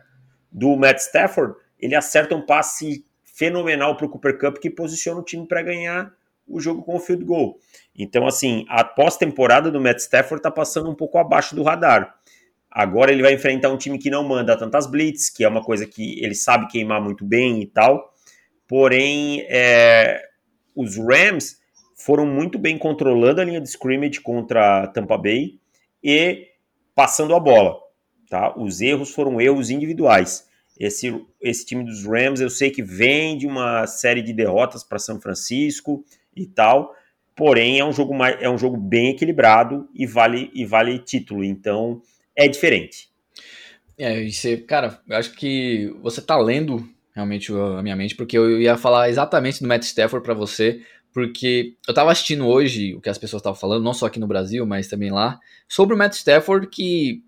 [0.51, 5.23] do Matt Stafford, ele acerta um passe fenomenal para o Cooper Cup que posiciona o
[5.23, 6.13] time para ganhar
[6.47, 7.57] o jogo com o field goal.
[7.97, 12.15] Então, assim, a pós-temporada do Matt Stafford está passando um pouco abaixo do radar.
[12.69, 15.85] Agora ele vai enfrentar um time que não manda tantas blitz, que é uma coisa
[15.85, 18.13] que ele sabe queimar muito bem e tal.
[18.67, 20.21] Porém, é,
[20.75, 21.57] os Rams
[21.95, 25.59] foram muito bem controlando a linha de scrimmage contra Tampa Bay
[26.01, 26.47] e
[26.95, 27.80] passando a bola.
[28.31, 28.57] Tá?
[28.57, 30.47] Os erros foram erros individuais.
[30.79, 34.97] Esse, esse time dos Rams eu sei que vem de uma série de derrotas para
[34.97, 36.95] São Francisco e tal,
[37.35, 41.43] porém é um jogo mais, é um jogo bem equilibrado e vale e vale título,
[41.43, 42.01] então
[42.33, 43.09] é diferente.
[43.97, 48.61] É, você, cara, eu acho que você tá lendo realmente a minha mente, porque eu
[48.61, 50.81] ia falar exatamente do Matt Stafford para você,
[51.13, 54.25] porque eu tava assistindo hoje o que as pessoas estavam falando, não só aqui no
[54.25, 57.21] Brasil, mas também lá, sobre o Matt Stafford, que,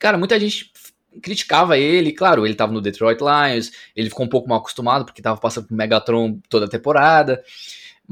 [0.00, 0.72] cara, muita gente
[1.22, 5.22] criticava ele, claro, ele tava no Detroit Lions, ele ficou um pouco mal acostumado, porque
[5.22, 7.42] tava passando por Megatron toda a temporada,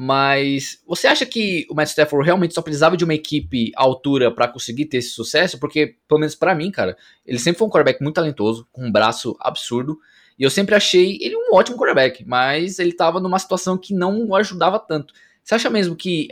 [0.01, 4.31] mas você acha que o Matt Stafford realmente só precisava de uma equipe à altura
[4.31, 5.59] para conseguir ter esse sucesso?
[5.59, 6.97] Porque, pelo menos para mim, cara,
[7.27, 9.99] ele sempre foi um quarterback muito talentoso, com um braço absurdo.
[10.39, 14.25] E eu sempre achei ele um ótimo quarterback, mas ele estava numa situação que não
[14.25, 15.13] o ajudava tanto.
[15.43, 16.29] Você acha mesmo que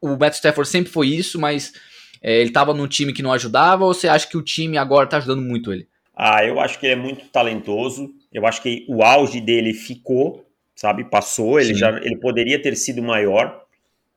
[0.00, 1.74] o Matt Stafford sempre foi isso, mas
[2.22, 5.04] é, ele estava num time que não ajudava, ou você acha que o time agora
[5.04, 5.88] está ajudando muito ele?
[6.14, 8.10] Ah, eu acho que ele é muito talentoso.
[8.32, 10.46] Eu acho que o auge dele ficou
[10.82, 11.04] sabe?
[11.04, 11.80] Passou, ele Sim.
[11.80, 13.64] já ele poderia ter sido maior,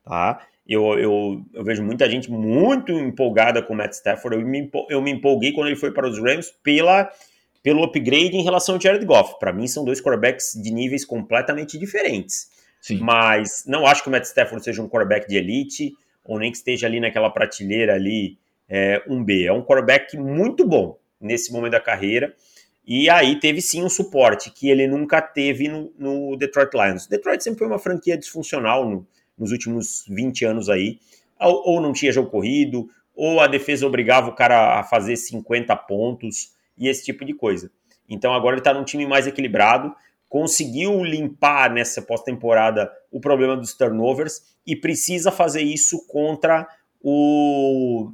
[0.03, 0.41] tá?
[0.67, 4.35] Eu, eu, eu vejo muita gente muito empolgada com o Matt Stafford.
[4.35, 7.07] Eu me, eu me empolguei quando ele foi para os Rams pela,
[7.61, 9.37] pelo upgrade em relação ao Jared Goff.
[9.37, 12.49] Para mim, são dois quarterbacks de níveis completamente diferentes.
[12.81, 12.97] Sim.
[12.97, 15.93] Mas não acho que o Matt Stafford seja um quarterback de elite,
[16.25, 19.45] ou nem que esteja ali naquela prateleira ali, é, um B.
[19.45, 22.35] É um quarterback muito bom nesse momento da carreira.
[22.87, 27.07] E aí teve sim um suporte que ele nunca teve no, no Detroit Lions.
[27.07, 29.07] Detroit sempre foi uma franquia disfuncional no,
[29.37, 30.99] nos últimos 20 anos aí.
[31.39, 35.75] Ou, ou, não tinha jogo corrido, ou a defesa obrigava o cara a fazer 50
[35.75, 37.71] pontos e esse tipo de coisa.
[38.07, 39.93] Então agora ele está num time mais equilibrado,
[40.35, 46.67] conseguiu limpar nessa pós-temporada o problema dos turnovers e precisa fazer isso contra
[47.01, 48.11] o,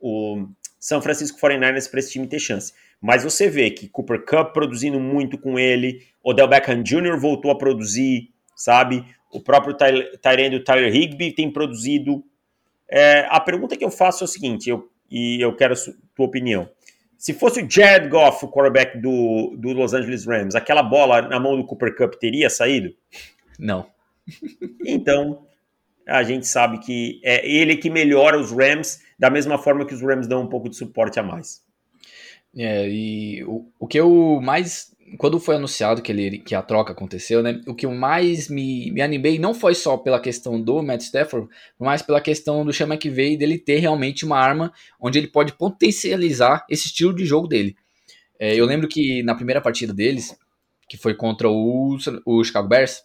[0.00, 0.48] o
[0.80, 2.72] San Francisco 49ers para esse time ter chance.
[3.00, 7.16] Mas você vê que Cooper Cup produzindo muito com ele, Odell Beckham Jr.
[7.16, 9.04] voltou a produzir, sabe?
[9.32, 9.76] O próprio
[10.20, 12.24] Tyrande, Tyler Higby, tem produzido.
[12.88, 15.76] É, a pergunta que eu faço é o seguinte, eu, e eu quero a
[16.16, 16.68] tua opinião.
[17.20, 21.38] Se fosse o Jared Goff, o quarterback do, do Los Angeles Rams, aquela bola na
[21.38, 22.94] mão do Cooper Cup teria saído?
[23.58, 23.86] Não.
[24.86, 25.44] Então,
[26.08, 30.00] a gente sabe que é ele que melhora os Rams da mesma forma que os
[30.00, 31.62] Rams dão um pouco de suporte a mais.
[32.56, 34.90] É, e o, o que eu mais.
[35.18, 37.60] Quando foi anunciado que, ele, que a troca aconteceu, né?
[37.66, 41.48] O que eu mais me, me animei não foi só pela questão do Matt Stafford,
[41.78, 45.52] mas pela questão do Chama que veio dele ter realmente uma arma onde ele pode
[45.54, 47.76] potencializar esse estilo de jogo dele.
[48.38, 50.36] É, eu lembro que na primeira partida deles,
[50.88, 53.02] que foi contra o, o Chicago Bears,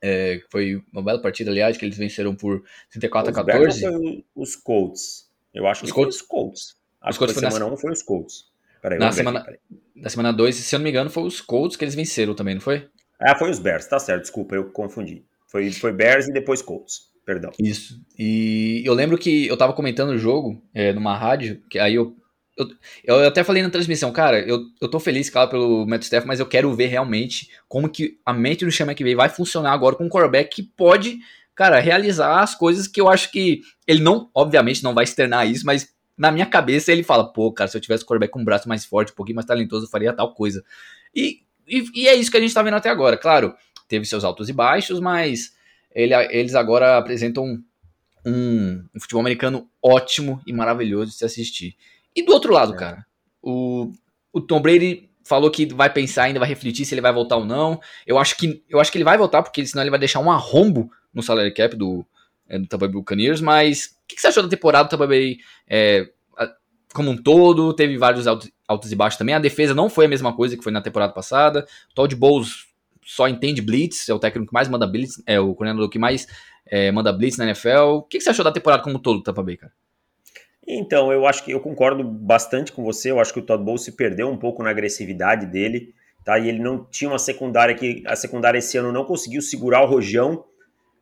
[0.00, 3.68] é, foi uma bela partida, aliás, que eles venceram por 34 a 14.
[3.68, 5.30] Os Bears foi os Colts.
[5.52, 6.16] Eu acho os que Colts?
[6.16, 6.76] foi os Colts.
[7.00, 8.51] Acho os Colts que foi semana 1 um, foi os Colts.
[8.82, 9.46] Peraí, na, semana,
[9.94, 12.54] na semana 2, se eu não me engano, foi os Colts que eles venceram também,
[12.54, 12.88] não foi?
[13.20, 15.24] Ah, foi os Bears, tá certo, desculpa, eu confundi.
[15.46, 17.52] Foi, foi Bears e depois Colts, perdão.
[17.60, 18.00] Isso.
[18.18, 22.16] E eu lembro que eu tava comentando o jogo é, numa rádio, que aí eu,
[22.58, 22.68] eu,
[23.04, 26.40] eu até falei na transmissão, cara, eu, eu tô feliz, claro, pelo Matt Staff, mas
[26.40, 30.04] eu quero ver realmente como que a mente do Chama que vai funcionar agora com
[30.04, 31.18] um quarterback que pode,
[31.54, 35.64] cara, realizar as coisas que eu acho que ele não, obviamente, não vai externar isso,
[35.64, 38.44] mas na minha cabeça ele fala, pô, cara, se eu tivesse o quarterback com um
[38.44, 40.62] braço mais forte, um pouquinho mais talentoso, eu faria tal coisa.
[41.14, 43.16] E, e, e, é isso que a gente tá vendo até agora.
[43.16, 43.54] Claro,
[43.88, 45.54] teve seus altos e baixos, mas
[45.94, 51.76] ele, eles agora apresentam um, um, futebol americano ótimo e maravilhoso de se assistir.
[52.14, 52.76] E do outro lado, é.
[52.76, 53.06] cara,
[53.42, 53.90] o,
[54.32, 57.44] o Tom Brady falou que vai pensar ainda, vai refletir se ele vai voltar ou
[57.44, 57.80] não.
[58.06, 60.30] Eu acho que, eu acho que ele vai voltar, porque senão ele vai deixar um
[60.30, 62.04] arrombo no salary cap do,
[62.52, 63.40] é, do Tampa Bay Buccaneers.
[63.40, 66.06] Mas o que, que, você achou da temporada do Tampa Bay é,
[66.94, 67.72] como um todo?
[67.72, 69.34] Teve vários altos, altos, e baixos também.
[69.34, 71.66] A defesa não foi a mesma coisa que foi na temporada passada.
[71.94, 72.66] Todd Bowles
[73.04, 76.26] só entende blitz, é o técnico que mais manda blitz, é o coordenador que mais
[76.66, 77.96] é, manda blitz na NFL.
[77.96, 79.72] O que, que você achou da temporada como um todo do Tampa Bay, cara?
[80.66, 83.10] Então, eu acho que eu concordo bastante com você.
[83.10, 85.92] Eu acho que o Todd Bowles se perdeu um pouco na agressividade dele,
[86.24, 86.38] tá?
[86.38, 89.86] E ele não tinha uma secundária que a secundária esse ano não conseguiu segurar o
[89.86, 90.44] rojão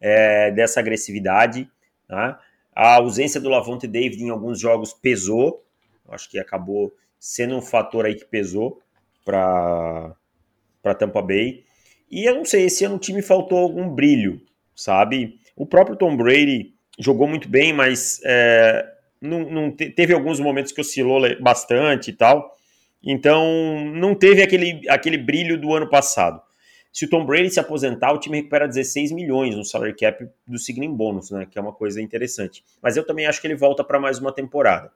[0.00, 1.70] é, dessa agressividade,
[2.08, 2.40] tá?
[2.74, 5.64] A ausência do Lavonte David em alguns jogos pesou.
[6.08, 8.80] Acho que acabou sendo um fator aí que pesou
[9.24, 10.16] para
[10.82, 11.62] para Tampa Bay.
[12.10, 14.40] E eu não sei, esse ano o time faltou algum brilho,
[14.74, 15.38] sabe?
[15.54, 18.84] O próprio Tom Brady jogou muito bem, mas é,
[19.20, 22.56] não, não te, teve alguns momentos que oscilou bastante e tal.
[23.02, 26.40] Então, não teve aquele, aquele brilho do ano passado.
[26.92, 30.59] Se o Tom Brady se aposentar, o time recupera 16 milhões no salary cap do
[30.59, 31.46] signing bônus, né?
[31.48, 32.64] Que é uma coisa interessante.
[32.83, 34.90] Mas eu também acho que ele volta para mais uma temporada.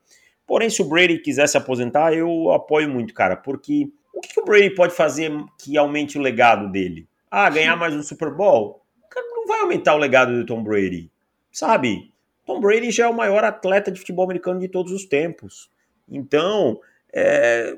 [0.46, 4.40] Porém, se o Brady quiser se aposentar, eu apoio muito, cara, porque o que, que
[4.40, 7.08] o Brady pode fazer que aumente o legado dele?
[7.30, 8.82] Ah, ganhar mais um Super Bowl?
[9.08, 11.10] Cara, não vai aumentar o legado do Tom Brady,
[11.50, 12.12] sabe?
[12.44, 15.70] Tom Brady já é o maior atleta de futebol americano de todos os tempos.
[16.08, 16.78] Então,
[17.12, 17.76] é,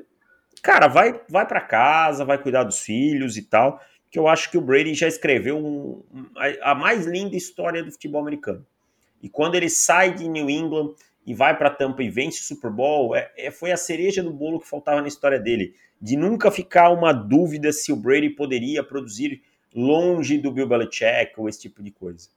[0.61, 3.79] cara, vai, vai para casa, vai cuidar dos filhos e tal.
[4.09, 6.03] Que eu acho que o Brady já escreveu um,
[6.35, 8.65] a, a mais linda história do futebol americano.
[9.21, 10.93] E quando ele sai de New England
[11.25, 14.31] e vai para Tampa e vence o Super Bowl, é, é, foi a cereja do
[14.31, 15.73] bolo que faltava na história dele.
[16.01, 19.41] De nunca ficar uma dúvida se o Brady poderia produzir
[19.75, 22.29] longe do Bill Belichick ou esse tipo de coisa.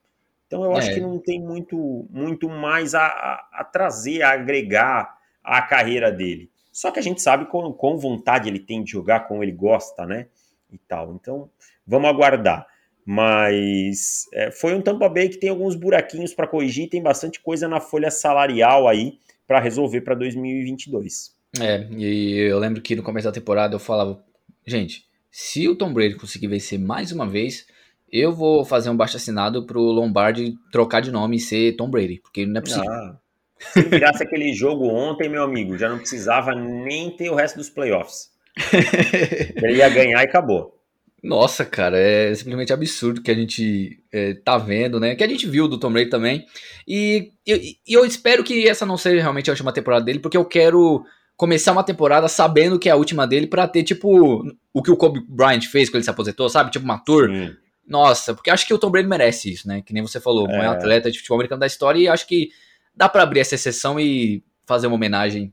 [0.46, 0.94] Então eu acho é.
[0.94, 6.50] que não tem muito, muito mais a, a, a, trazer, a agregar à carreira dele.
[6.72, 10.04] Só que a gente sabe com, com vontade ele tem de jogar, como ele gosta,
[10.04, 10.26] né?
[10.72, 11.14] E tal.
[11.14, 11.50] Então
[11.86, 12.66] vamos aguardar.
[13.04, 17.66] Mas é, foi um Tampa Bay que tem alguns buraquinhos para corrigir, tem bastante coisa
[17.66, 21.34] na folha salarial aí para resolver para 2022.
[21.60, 24.22] É, e eu lembro que no começo da temporada eu falava,
[24.64, 27.66] gente, se o Tom Brady conseguir vencer mais uma vez,
[28.12, 32.20] eu vou fazer um baixo assinado pro Lombardi trocar de nome e ser Tom Brady,
[32.20, 32.90] porque não é possível.
[32.90, 33.18] Ah,
[33.58, 37.68] se virasse aquele jogo ontem, meu amigo, já não precisava nem ter o resto dos
[37.68, 38.29] playoffs.
[39.62, 40.80] Ele ia ganhar e acabou.
[41.22, 45.14] Nossa, cara, é simplesmente absurdo que a gente é, tá vendo, né?
[45.14, 46.46] Que a gente viu do Tom Brady também.
[46.88, 50.36] E, e, e eu espero que essa não seja realmente a última temporada dele, porque
[50.36, 51.04] eu quero
[51.36, 54.96] começar uma temporada sabendo que é a última dele para ter, tipo, o que o
[54.96, 56.70] Kobe Bryant fez quando ele se aposentou, sabe?
[56.70, 57.28] Tipo, uma tour.
[57.28, 57.54] Sim.
[57.86, 59.82] Nossa, porque acho que o Tom Brady merece isso, né?
[59.82, 60.56] Que nem você falou, o é.
[60.56, 62.50] maior atleta de futebol americano da história, e acho que
[62.94, 65.52] dá para abrir essa exceção e fazer uma homenagem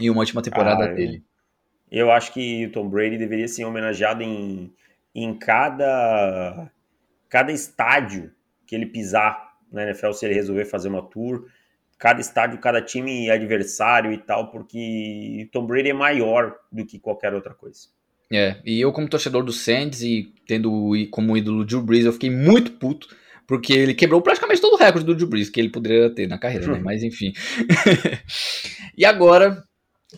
[0.00, 1.22] em uma última temporada ah, dele.
[1.90, 4.72] Eu acho que o Tom Brady deveria ser homenageado em,
[5.14, 6.70] em cada,
[7.28, 8.32] cada estádio
[8.66, 11.46] que ele pisar na NFL, se ele resolver fazer uma tour.
[11.98, 16.98] Cada estádio, cada time adversário e tal, porque o Tom Brady é maior do que
[16.98, 17.88] qualquer outra coisa.
[18.32, 22.12] É, e eu como torcedor do Saints e tendo como ídolo o Drew Brees, eu
[22.12, 23.06] fiquei muito puto,
[23.46, 26.38] porque ele quebrou praticamente todo o recorde do Drew Brees que ele poderia ter na
[26.38, 26.80] carreira, né?
[26.82, 27.32] Mas enfim.
[28.96, 29.62] e agora,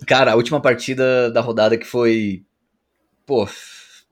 [0.07, 2.45] cara, a última partida da rodada que foi,
[3.25, 3.49] pô,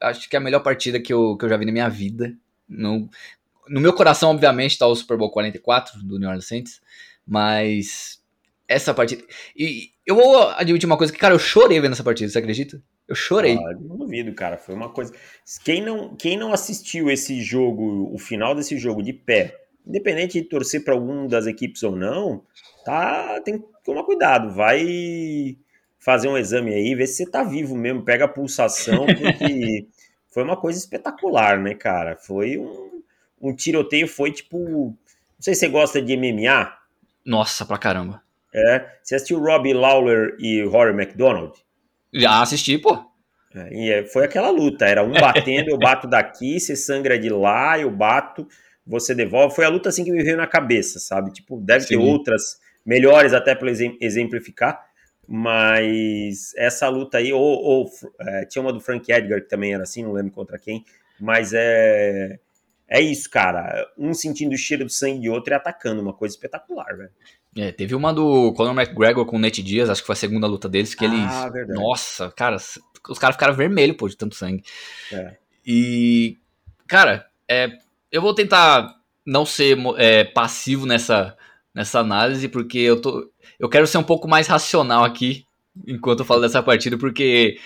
[0.01, 2.37] acho que é a melhor partida que eu, que eu já vi na minha vida.
[2.69, 3.09] No,
[3.69, 6.81] no meu coração, obviamente, tá o Super Bowl 44 do New Orleans Saints,
[7.27, 8.23] mas
[8.69, 9.25] essa partida...
[9.57, 12.83] E eu vou admitir uma coisa, que, cara, eu chorei vendo essa partida, você acredita?
[13.07, 13.57] Eu chorei.
[13.57, 14.57] Ah, não duvido, cara.
[14.57, 15.13] Foi uma coisa.
[15.63, 20.49] Quem não, quem não assistiu esse jogo, o final desse jogo de pé, independente de
[20.49, 22.43] torcer para alguma das equipes ou não,
[22.85, 24.55] tá, tem que tomar cuidado.
[24.55, 25.59] Vai
[26.05, 29.87] fazer um exame aí, ver se você tá vivo mesmo, pega a pulsação, porque
[30.31, 32.17] foi uma coisa espetacular, né, cara?
[32.17, 33.03] Foi um,
[33.41, 34.59] um tiroteio, foi tipo.
[34.89, 36.73] Não sei se você gosta de MMA.
[37.25, 38.23] Nossa, pra caramba.
[38.55, 38.87] É.
[39.03, 41.53] Você assistiu Robbie Lawler e Rory McDonald?
[42.13, 43.05] Já assisti, pô.
[43.55, 47.31] É, e é, foi aquela luta, era um batendo, eu bato daqui, você sangra de
[47.31, 48.47] lá, eu bato,
[48.87, 49.55] você devolve.
[49.55, 51.33] Foi a luta assim que me veio na cabeça, sabe?
[51.33, 51.89] Tipo, deve Sim.
[51.89, 53.71] ter outras melhores até para
[54.01, 54.85] exemplificar,
[55.29, 59.83] mas essa luta aí, ou, ou é, tinha uma do Frank Edgar que também era
[59.83, 60.85] assim, não lembro contra quem,
[61.21, 62.39] mas é
[62.89, 63.87] é isso, cara.
[63.99, 67.11] Um sentindo o cheiro do sangue de outro e atacando, uma coisa espetacular, velho.
[67.57, 70.47] É, teve uma do Conor McGregor com o Nate Diaz, acho que foi a segunda
[70.47, 71.53] luta deles, que ah, eles.
[71.53, 71.81] Verdade.
[71.81, 74.63] Nossa, cara, os caras ficaram vermelhos, pô, de tanto sangue.
[75.13, 75.37] É.
[75.65, 76.39] E.
[76.87, 77.69] Cara, é,
[78.13, 78.95] eu vou tentar
[79.25, 81.37] não ser é, passivo nessa,
[81.75, 83.31] nessa análise, porque eu tô.
[83.59, 85.45] Eu quero ser um pouco mais racional aqui
[85.87, 87.59] enquanto eu falo dessa partida, porque.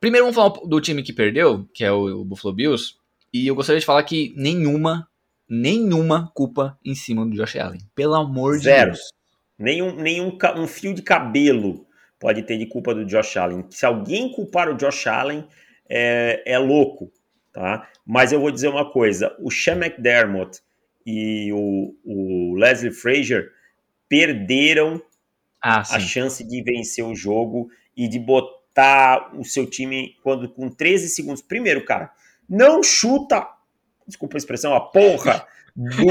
[0.00, 2.94] Primeiro vamos falar do time que perdeu, que é o Buffalo Bills.
[3.32, 5.06] E eu gostaria de falar que nenhuma,
[5.46, 7.80] nenhuma culpa em cima do Josh Allen.
[7.94, 8.92] Pelo amor Zero.
[8.92, 9.12] de Deus.
[9.58, 11.86] Nenhum, nenhum um fio de cabelo
[12.18, 13.66] pode ter de culpa do Josh Allen.
[13.68, 15.46] Se alguém culpar o Josh Allen,
[15.86, 17.12] é, é louco,
[17.52, 17.86] tá?
[18.06, 20.60] Mas eu vou dizer uma coisa: o Sean McDermott
[21.04, 23.50] e o, o Leslie Frazier
[24.08, 25.00] perderam
[25.62, 30.68] ah, a chance de vencer o jogo e de botar o seu time quando com
[30.68, 31.42] 13 segundos.
[31.42, 32.10] Primeiro, cara,
[32.48, 33.46] não chuta,
[34.06, 35.46] desculpa a expressão, a porra
[35.76, 36.06] do,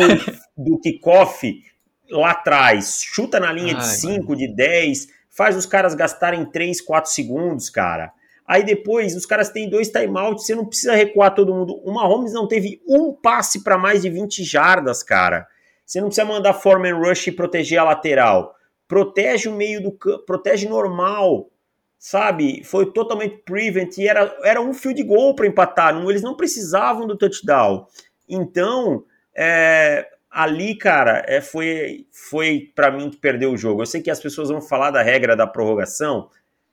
[0.72, 1.64] do kickoff
[2.10, 3.02] lá atrás.
[3.04, 7.70] Chuta na linha Ai, de 5, de 10, faz os caras gastarem 3, 4 segundos,
[7.70, 8.14] cara.
[8.50, 11.80] Aí depois os caras têm dois timeouts, você não precisa recuar todo mundo.
[11.86, 15.48] O Mahomes não teve um passe para mais de 20 jardas, cara.
[15.86, 18.56] Você não precisa mandar Foreman Rush e proteger a lateral.
[18.88, 21.52] Protege o meio do campo, protege normal,
[22.00, 22.64] sabe?
[22.64, 25.94] Foi totalmente prevent e era, era um field goal para empatar.
[25.94, 27.86] Não, eles não precisavam do touchdown.
[28.28, 29.04] Então,
[29.38, 33.84] é, ali, cara, é, foi, foi para mim que perdeu o jogo.
[33.84, 36.32] Eu sei que as pessoas vão falar da regra da prorrogação,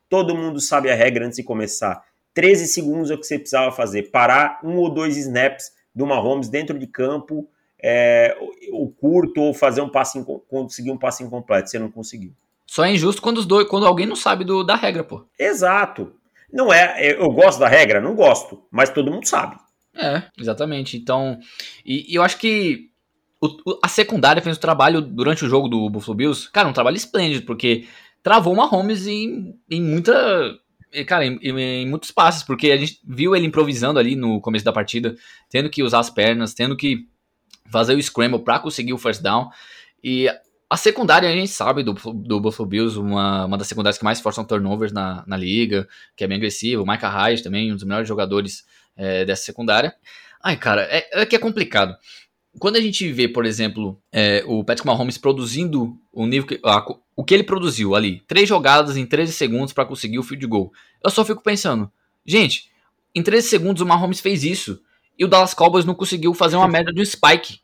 [0.08, 2.02] Todo mundo sabe a regra antes de começar.
[2.34, 4.10] 13 segundos é o que você precisava fazer.
[4.10, 7.48] Parar um ou dois snaps do Mahomes dentro de campo,
[7.82, 8.36] é,
[8.72, 11.70] o curto, ou fazer um passe, conseguir um passe incompleto.
[11.70, 12.32] Você não conseguiu.
[12.66, 15.24] Só é injusto quando, os dois, quando alguém não sabe do, da regra, pô.
[15.38, 16.12] Exato.
[16.52, 18.00] Não é, eu gosto da regra?
[18.00, 19.56] Não gosto, mas todo mundo sabe.
[19.94, 20.96] É, exatamente.
[20.96, 21.38] Então,
[21.84, 22.90] e, e eu acho que
[23.40, 26.96] o, a secundária fez o trabalho durante o jogo do Buffalo Bills, cara, um trabalho
[26.96, 27.86] esplêndido, porque
[28.26, 30.52] travou o Mahomes em, em muita.
[31.06, 34.72] Cara, em, em, muitos passes, porque a gente viu ele improvisando ali no começo da
[34.72, 35.14] partida,
[35.48, 37.06] tendo que usar as pernas, tendo que
[37.70, 39.48] fazer o scramble para conseguir o first down.
[40.02, 40.28] E
[40.68, 44.20] a secundária, a gente sabe do, do Buffalo Bills, uma, uma das secundárias que mais
[44.20, 46.82] forçam turnovers na, na liga, que é bem agressivo.
[46.82, 48.64] O Micah Hyde também, um dos melhores jogadores
[48.96, 49.94] é, dessa secundária.
[50.42, 51.96] Ai, cara, é, é que é complicado
[52.58, 56.84] quando a gente vê, por exemplo, é, o Patrick Mahomes produzindo o nível que, a,
[57.14, 60.72] o que ele produziu ali, três jogadas em 13 segundos para conseguir o field goal,
[61.04, 61.90] eu só fico pensando,
[62.24, 62.70] gente,
[63.14, 64.80] em 13 segundos o Mahomes fez isso
[65.18, 67.60] e o Dallas Cowboys não conseguiu fazer uma média de um spike.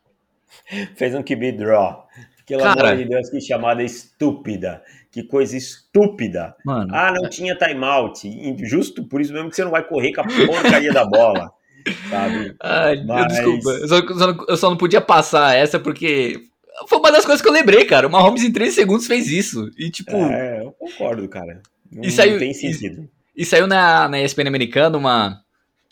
[0.95, 2.07] fez um QB draw.
[2.45, 4.83] Pelo Cara, amor de Deus, que chamada estúpida.
[5.09, 6.55] Que coisa estúpida.
[6.65, 7.29] Mano, ah, não é...
[7.29, 8.27] tinha timeout.
[8.65, 11.51] Justo por isso mesmo que você não vai correr com a porcaria da bola
[12.09, 12.55] sabe?
[12.61, 13.27] Ai, Mas...
[13.33, 16.41] desculpa, eu só, só, não, eu só não podia passar essa porque
[16.87, 18.07] foi uma das coisas que eu lembrei, cara.
[18.07, 19.69] O Mahomes em 3 segundos fez isso.
[19.77, 20.11] E tipo.
[20.15, 21.61] É, eu concordo, cara.
[21.91, 23.09] Não, e saiu, não tem sentido.
[23.35, 25.41] E, e, saiu na, na ESPN americana uma,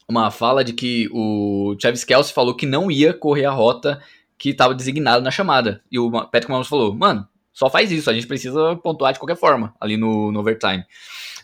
[0.07, 4.01] uma fala de que o Travis Kelsey falou que não ia correr a rota
[4.37, 5.81] que estava designado na chamada.
[5.91, 9.37] E o Patrick Mahomes falou: mano, só faz isso, a gente precisa pontuar de qualquer
[9.37, 10.83] forma ali no, no overtime.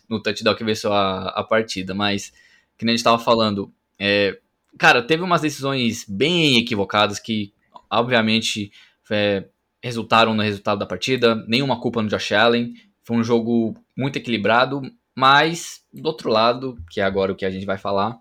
[0.09, 1.93] No touchdown que venceu a, a partida.
[1.93, 2.31] Mas,
[2.77, 4.37] que nem a gente estava falando, é,
[4.77, 7.53] cara, teve umas decisões bem equivocadas que,
[7.89, 8.71] obviamente,
[9.11, 9.45] é,
[9.81, 11.35] resultaram no resultado da partida.
[11.47, 12.73] Nenhuma culpa no Josh Allen.
[13.03, 14.81] Foi um jogo muito equilibrado,
[15.15, 18.17] mas do outro lado, que é agora o que a gente vai falar,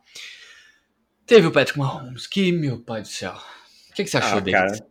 [1.26, 3.34] teve o Patrick Mahomes, que, meu pai do céu.
[3.90, 4.56] O que, que você achou ah, dele?
[4.56, 4.86] Cara,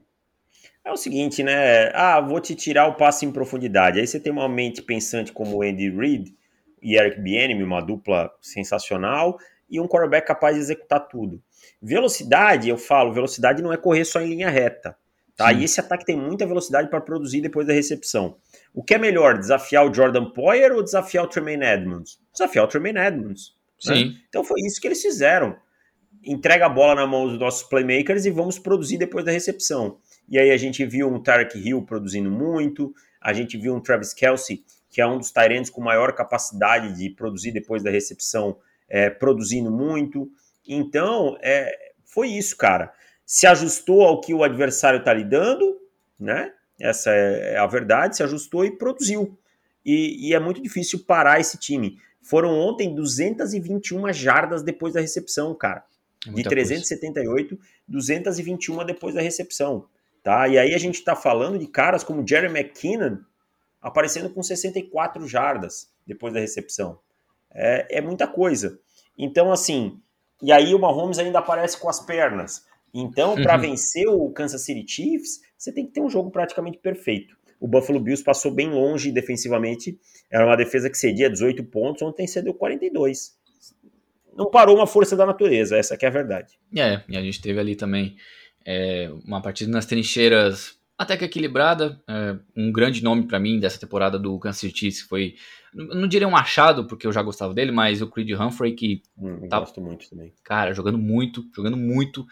[0.84, 1.92] é o seguinte, né?
[1.94, 4.00] Ah, vou te tirar o passe em profundidade.
[4.00, 6.36] Aí você tem uma mente pensante como Andy Reid
[6.82, 9.38] e Eric Bieniemy, uma dupla sensacional
[9.70, 11.42] e um quarterback capaz de executar tudo.
[11.82, 14.96] Velocidade, eu falo, velocidade não é correr só em linha reta.
[15.36, 15.52] Tá?
[15.52, 18.38] E esse ataque tem muita velocidade para produzir depois da recepção.
[18.74, 22.20] O que é melhor, desafiar o Jordan Poyer ou desafiar o Tremaine Edmonds?
[22.32, 23.54] Desafiar o Tremaine Edmonds.
[23.86, 24.14] Né?
[24.30, 25.58] Então foi isso que eles fizeram.
[26.24, 29.98] Entrega a bola na mão dos nossos playmakers e vamos produzir depois da recepção.
[30.30, 34.14] E aí a gente viu um Tarek Hill produzindo muito, a gente viu um Travis
[34.14, 38.58] Kelsey, que é um dos Tyrants com maior capacidade de produzir depois da recepção,
[38.90, 40.30] é, produzindo muito.
[40.68, 42.94] Então, é, foi isso, cara.
[43.26, 45.80] Se ajustou ao que o adversário está lhe dando,
[46.20, 46.52] né?
[46.80, 49.38] Essa é a verdade, se ajustou e produziu.
[49.86, 51.98] E, e é muito difícil parar esse time.
[52.22, 55.84] Foram ontem 221 jardas depois da recepção, cara.
[56.28, 57.72] É de 378, coisa.
[57.88, 59.88] 221 depois da recepção.
[60.24, 60.48] Tá?
[60.48, 63.20] E aí a gente está falando de caras como Jerry McKinnon
[63.80, 67.00] aparecendo com 64 jardas depois da recepção.
[67.56, 68.78] É, é muita coisa.
[69.18, 70.00] Então, assim,
[70.42, 72.66] e aí o Mahomes ainda aparece com as pernas.
[72.94, 73.62] Então, para uhum.
[73.62, 77.36] vencer o Kansas City Chiefs, você tem que ter um jogo praticamente perfeito.
[77.60, 79.98] O Buffalo Bills passou bem longe defensivamente.
[80.32, 83.34] Era uma defesa que cedia 18 pontos, ontem cedeu 42.
[84.36, 86.58] Não parou uma força da natureza, essa que é a verdade.
[86.76, 88.16] É, e a gente teve ali também
[88.66, 92.02] é, uma partida nas trincheiras até que equilibrada.
[92.08, 95.36] É, um grande nome para mim dessa temporada do Kansas City foi,
[95.74, 99.48] não diria um achado, porque eu já gostava dele, mas o Creed Humphrey, que hum,
[99.50, 100.34] tá, gosto muito também.
[100.44, 102.26] Cara, jogando muito, jogando muito.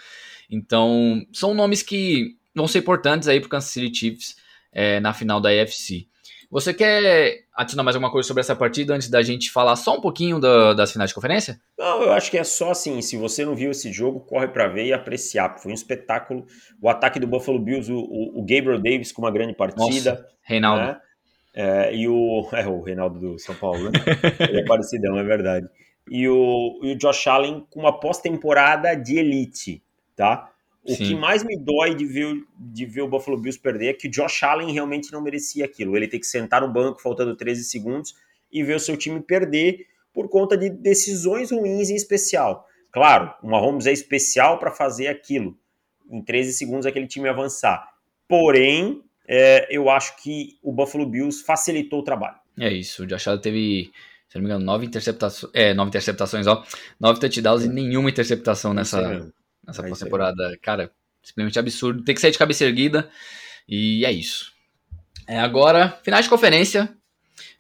[0.49, 4.35] Então, são nomes que vão ser importantes aí pro Kansas City Chiefs
[4.71, 6.07] é, na final da AFC.
[6.53, 10.01] Você quer adicionar mais alguma coisa sobre essa partida antes da gente falar só um
[10.01, 11.59] pouquinho da, das finais de conferência?
[11.75, 13.01] Não, eu acho que é só assim.
[13.01, 15.57] Se você não viu esse jogo, corre para ver e apreciar.
[15.57, 16.45] Foi um espetáculo.
[16.79, 20.11] O ataque do Buffalo Bills, o, o Gabriel Davis com uma grande partida.
[20.11, 20.83] Nossa, Reinaldo.
[20.83, 21.01] Né?
[21.55, 22.47] É, e o.
[22.53, 23.99] É, o Reinaldo do São Paulo, né?
[24.47, 25.67] Ele é parecidão, é verdade.
[26.07, 29.81] E o, e o Josh Allen com uma pós-temporada de elite,
[30.15, 30.52] tá?
[30.85, 31.05] O Sim.
[31.05, 34.11] que mais me dói de ver, de ver o Buffalo Bills perder é que o
[34.11, 35.95] Josh Allen realmente não merecia aquilo.
[35.95, 38.13] Ele tem que sentar no banco faltando 13 segundos
[38.51, 42.67] e ver o seu time perder por conta de decisões ruins em especial.
[42.91, 45.57] Claro, o Mahomes é especial para fazer aquilo.
[46.11, 47.89] Em 13 segundos aquele time avançar.
[48.27, 52.35] Porém, é, eu acho que o Buffalo Bills facilitou o trabalho.
[52.59, 53.91] É isso, o Josh Allen teve,
[54.27, 56.63] se não me engano, nove interceptações, é, nove interceptações, ó,
[56.99, 59.31] nove touchdowns e nenhuma interceptação nessa,
[59.65, 60.57] nessa é pós-temporada.
[60.61, 60.91] Cara,
[61.21, 62.03] simplesmente absurdo.
[62.03, 63.09] Tem que sair de cabeça erguida.
[63.67, 64.51] E é isso.
[65.27, 66.93] É, agora, finais de conferência.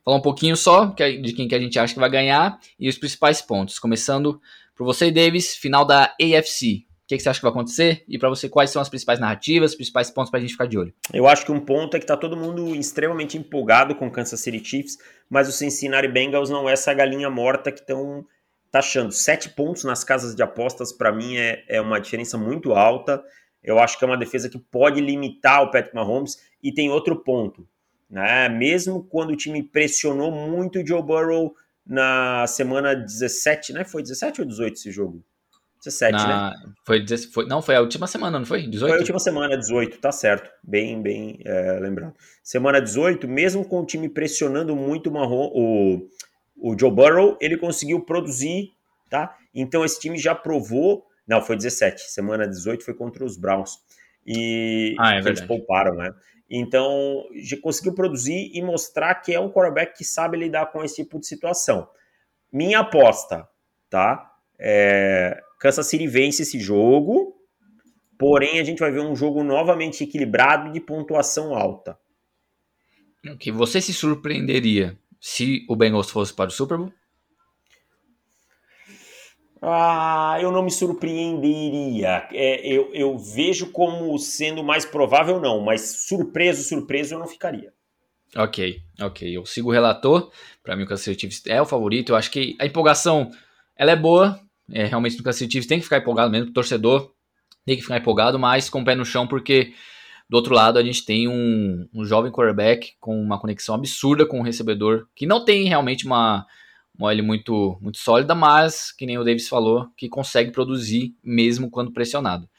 [0.03, 2.97] Falar um pouquinho só de quem que a gente acha que vai ganhar e os
[2.97, 3.79] principais pontos.
[3.79, 4.39] Começando
[4.75, 6.85] por você, Davis, final da AFC.
[7.03, 8.03] O que, que, você acha que vai acontecer?
[8.07, 10.67] E para você, quais são as principais narrativas, os principais pontos para a gente ficar
[10.67, 10.93] de olho?
[11.13, 14.39] Eu acho que um ponto é que tá todo mundo extremamente empolgado com o Kansas
[14.39, 14.97] City Chiefs,
[15.29, 18.25] mas o Cincinnati Bengals não é essa galinha morta que estão
[18.73, 23.23] taxando sete pontos nas casas de apostas, para mim é, é uma diferença muito alta.
[23.63, 26.39] Eu acho que é uma defesa que pode limitar o Patrick Mahomes.
[26.61, 27.67] E tem outro ponto,
[28.09, 28.49] né?
[28.49, 31.53] Mesmo quando o time pressionou muito o Joe Burrow
[31.85, 33.83] na semana 17, né?
[33.83, 35.23] Foi 17 ou 18 esse jogo?
[35.85, 36.49] 17, na...
[36.49, 36.55] né?
[36.83, 38.65] Foi, foi, não, foi a última semana, não foi?
[38.65, 38.89] 18?
[38.89, 40.49] Foi a última semana, 18, tá certo.
[40.63, 42.15] Bem, bem é, lembrado.
[42.41, 46.09] Semana 18, mesmo com o time pressionando muito o, Marrom, o,
[46.55, 48.71] o Joe Burrow, ele conseguiu produzir,
[49.09, 49.37] tá?
[49.53, 53.79] Então esse time já provou, não, foi 17, semana 18 foi contra os Browns.
[54.25, 56.13] E ah, é eles pouparam, né?
[56.49, 60.97] Então, já conseguiu produzir e mostrar que é um quarterback que sabe lidar com esse
[60.97, 61.87] tipo de situação.
[62.51, 63.47] Minha aposta,
[63.89, 64.31] tá?
[64.59, 67.35] É, Kansas City vence esse jogo,
[68.19, 71.97] porém a gente vai ver um jogo novamente equilibrado de pontuação alta.
[73.39, 76.91] Que você se surpreenderia se o Bengals fosse para o Super Bowl?
[79.61, 82.27] Ah, eu não me surpreenderia.
[82.33, 87.71] É, eu, eu vejo como sendo mais provável, não, mas surpreso, surpreso eu não ficaria.
[88.35, 89.37] Ok, ok.
[89.37, 90.29] Eu sigo o relator.
[90.61, 92.11] Para mim, o Kansas City Chiefs é o favorito.
[92.11, 93.31] Eu acho que a empolgação
[93.77, 94.37] ela é boa.
[94.69, 96.49] É, realmente, o Kansas City Chiefs tem que ficar empolgado mesmo.
[96.49, 97.13] O torcedor
[97.65, 99.73] tem que ficar empolgado, mas com o pé no chão, porque
[100.29, 104.39] do outro lado, a gente tem um, um jovem quarterback com uma conexão absurda com
[104.39, 106.45] o recebedor, que não tem realmente uma,
[106.97, 111.69] uma OL muito, muito sólida, mas, que nem o Davis falou, que consegue produzir mesmo
[111.69, 112.49] quando pressionado.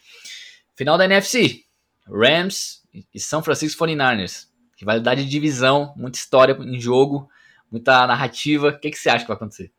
[0.77, 1.63] Final da NFC,
[2.07, 4.49] Rams e São Francisco 49ers.
[4.77, 7.29] Rivalidade de divisão, muita história em jogo,
[7.71, 8.69] muita narrativa.
[8.69, 9.73] O que, que você acha que vai acontecer?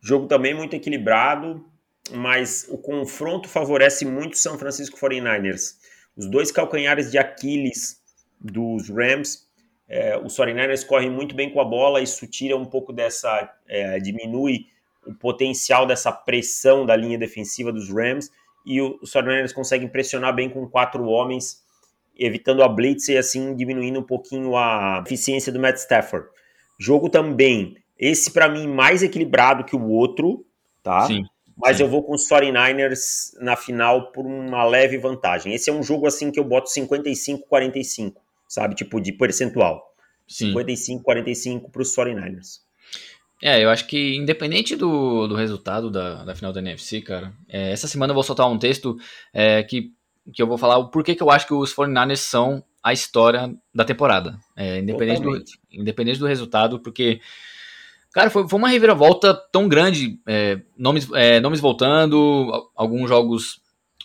[0.00, 1.66] Jogo também muito equilibrado,
[2.12, 5.74] mas o confronto favorece muito São Francisco 49ers
[6.16, 8.00] os dois calcanhares de Aquiles
[8.40, 9.44] dos Rams.
[9.88, 13.50] É, os 49ers correm muito bem com a bola, isso tira um pouco dessa.
[13.66, 14.66] É, diminui
[15.06, 18.30] o potencial dessa pressão da linha defensiva dos Rams.
[18.66, 21.62] E os 49ers conseguem pressionar bem com quatro homens,
[22.16, 26.26] evitando a blitz e assim diminuindo um pouquinho a eficiência do Matt Stafford.
[26.78, 30.46] Jogo também, esse para mim mais equilibrado que o outro,
[30.82, 31.06] tá?
[31.06, 31.24] Sim.
[31.56, 35.54] Mas eu vou com os 49ers na final por uma leve vantagem.
[35.54, 38.14] Esse é um jogo assim que eu boto 55-45,
[38.48, 38.74] sabe?
[38.74, 39.94] Tipo de percentual.
[40.28, 42.64] 55-45 para os 49ers.
[43.42, 47.72] É, eu acho que independente do, do resultado da, da final da NFC, cara, é,
[47.72, 48.96] essa semana eu vou soltar um texto
[49.32, 49.92] é, que,
[50.32, 53.54] que eu vou falar o porquê que eu acho que os 49ers são a história
[53.74, 54.38] da temporada.
[54.56, 57.20] É, independente, do, independente do resultado, porque
[58.14, 60.20] Cara, foi, foi uma reviravolta tão grande.
[60.24, 63.60] É, nomes, é, nomes voltando, alguns jogos.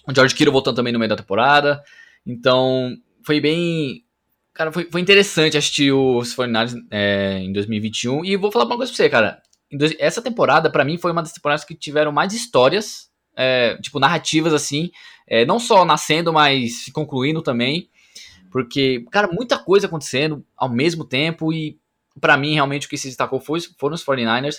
[0.07, 1.83] O George Kittle voltando também no meio da temporada.
[2.25, 4.03] Então, foi bem.
[4.51, 8.25] Cara, foi, foi interessante assistir os 49ers é, em 2021.
[8.25, 9.43] E vou falar uma coisa pra você, cara.
[9.99, 14.53] Essa temporada, para mim, foi uma das temporadas que tiveram mais histórias, é, tipo, narrativas
[14.53, 14.89] assim.
[15.27, 17.87] É, não só nascendo, mas se concluindo também.
[18.51, 21.77] Porque, cara, muita coisa acontecendo ao mesmo tempo e
[22.19, 24.57] para mim, realmente, o que se destacou foi, foram os 49ers.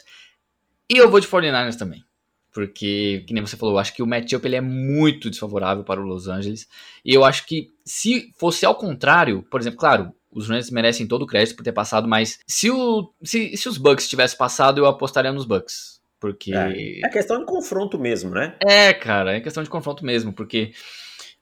[0.90, 2.04] E eu vou de 49ers também.
[2.52, 6.00] Porque, que nem você falou, eu acho que o matchup ele é muito desfavorável para
[6.00, 6.66] o Los Angeles.
[7.04, 11.22] E eu acho que se fosse ao contrário, por exemplo, claro, os Rams merecem todo
[11.22, 14.86] o crédito por ter passado, mas se, o, se, se os Bucks tivessem passado, eu
[14.86, 16.00] apostaria nos Bucks.
[16.18, 16.52] Porque.
[16.52, 18.56] É, é questão de confronto mesmo, né?
[18.60, 20.72] É, cara, é questão de confronto mesmo, porque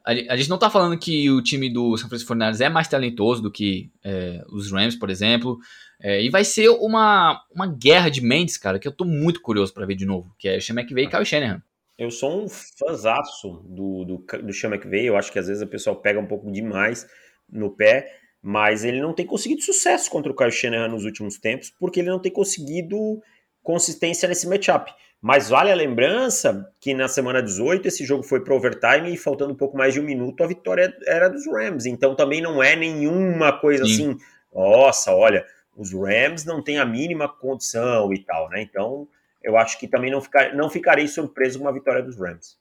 [0.04, 3.42] a, gente não tá falando que o time do San Francisco 49ers é mais talentoso
[3.42, 5.58] do que é, os Rams, por exemplo.
[6.00, 9.74] É, e vai ser uma, uma guerra de mentes, cara, que eu tô muito curioso
[9.74, 11.62] para ver de novo, que é Sean McVay e Kyle Shanahan.
[11.98, 15.66] Eu sou um fãzaço do, do, do Sean McVay, eu acho que às vezes a
[15.66, 17.04] pessoa pega um pouco demais
[17.50, 21.70] no pé, mas ele não tem conseguido sucesso contra o Kyle Shanahan nos últimos tempos,
[21.70, 23.20] porque ele não tem conseguido
[23.60, 24.92] consistência nesse matchup.
[25.20, 29.52] Mas vale a lembrança que na semana 18 esse jogo foi para overtime e faltando
[29.52, 31.86] um pouco mais de um minuto a vitória era dos Rams.
[31.86, 33.92] Então também não é nenhuma coisa Sim.
[33.92, 34.18] assim,
[34.54, 35.44] nossa, olha,
[35.78, 38.60] os Rams não têm a mínima condição e tal, né?
[38.60, 39.06] Então
[39.42, 42.58] eu acho que também não, ficar, não ficarei surpreso com uma vitória dos Rams.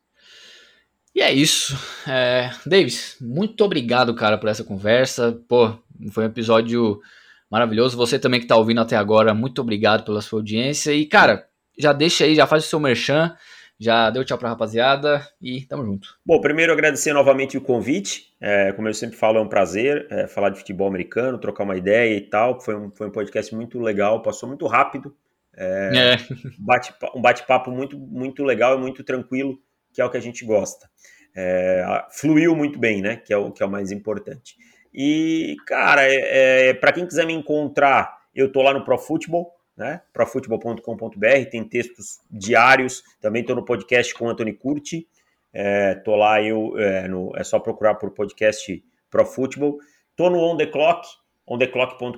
[1.15, 1.75] E é isso.
[2.07, 5.41] É, Davis, muito obrigado, cara, por essa conversa.
[5.47, 5.75] Pô,
[6.11, 7.01] foi um episódio
[7.49, 7.97] maravilhoso.
[7.97, 10.93] Você também que está ouvindo até agora, muito obrigado pela sua audiência.
[10.93, 11.47] E, cara,
[11.77, 13.35] já deixa aí, já faz o seu merchan,
[13.79, 16.17] já deu tchau pra rapaziada e tamo junto.
[16.25, 18.33] Bom, primeiro agradecer novamente o convite.
[18.41, 21.77] É, como eu sempre falo, é um prazer é, falar de futebol americano, trocar uma
[21.77, 22.59] ideia e tal.
[22.59, 25.15] Foi um, foi um podcast muito legal, passou muito rápido.
[25.55, 26.17] É, é.
[26.57, 29.59] Bate, um bate-papo muito, muito legal e muito tranquilo
[29.93, 30.89] que é o que a gente gosta.
[31.35, 33.15] É, fluiu muito bem, né?
[33.17, 34.55] Que é o que é o mais importante.
[34.93, 39.51] E, cara, é, é para quem quiser me encontrar, eu tô lá no Pro Football,
[39.77, 40.01] né?
[40.11, 43.03] profutebol.com.br, tem textos diários.
[43.21, 45.07] Também tô no podcast com o Anthony Curti.
[45.53, 49.77] É, lá, eu, é, no, é só procurar por podcast Pro Football.
[50.15, 51.07] Tô no On The Clock,
[51.45, 52.17] ontheclock.com.br,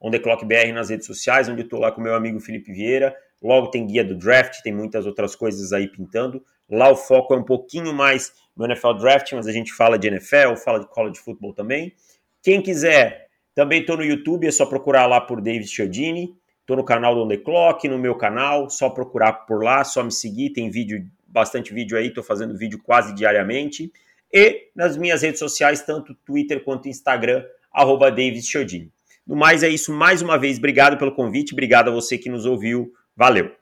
[0.00, 3.16] On The Clock BR nas redes sociais, onde tô lá com meu amigo Felipe Vieira.
[3.42, 6.44] Logo tem guia do draft, tem muitas outras coisas aí pintando.
[6.68, 10.08] Lá o foco é um pouquinho mais no NFL Draft, mas a gente fala de
[10.08, 11.94] NFL, fala de college football também.
[12.42, 13.23] Quem quiser,
[13.54, 16.34] também estou no YouTube, é só procurar lá por David Chiodini.
[16.60, 20.02] Estou no canal do On The Clock, no meu canal, só procurar por lá, só
[20.02, 23.92] me seguir, tem vídeo, bastante vídeo aí, estou fazendo vídeo quase diariamente.
[24.32, 28.90] E nas minhas redes sociais, tanto Twitter quanto Instagram, arroba David Chiodini.
[29.26, 32.46] No mais é isso, mais uma vez, obrigado pelo convite, obrigado a você que nos
[32.46, 33.52] ouviu, valeu!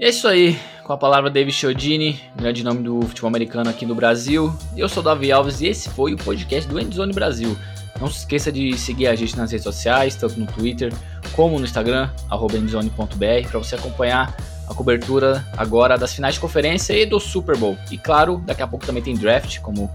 [0.00, 0.56] É isso aí,
[0.86, 4.50] com a palavra David Chiodini, grande nome do futebol americano aqui no Brasil.
[4.76, 7.54] Eu sou o Davi Alves e esse foi o podcast do Endzone Brasil.
[8.00, 10.92] Não se esqueça de seguir a gente nas redes sociais, tanto no Twitter
[11.32, 12.10] como no Instagram,
[12.54, 14.34] endzone.br, para você acompanhar
[14.68, 17.76] a cobertura agora das finais de conferência e do Super Bowl.
[17.90, 19.90] E claro, daqui a pouco também tem draft, como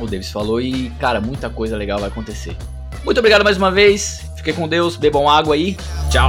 [0.00, 2.56] o Davis falou, e cara, muita coisa legal vai acontecer.
[3.04, 5.76] Muito obrigado mais uma vez, fiquem com Deus, bebam água e
[6.10, 6.28] tchau!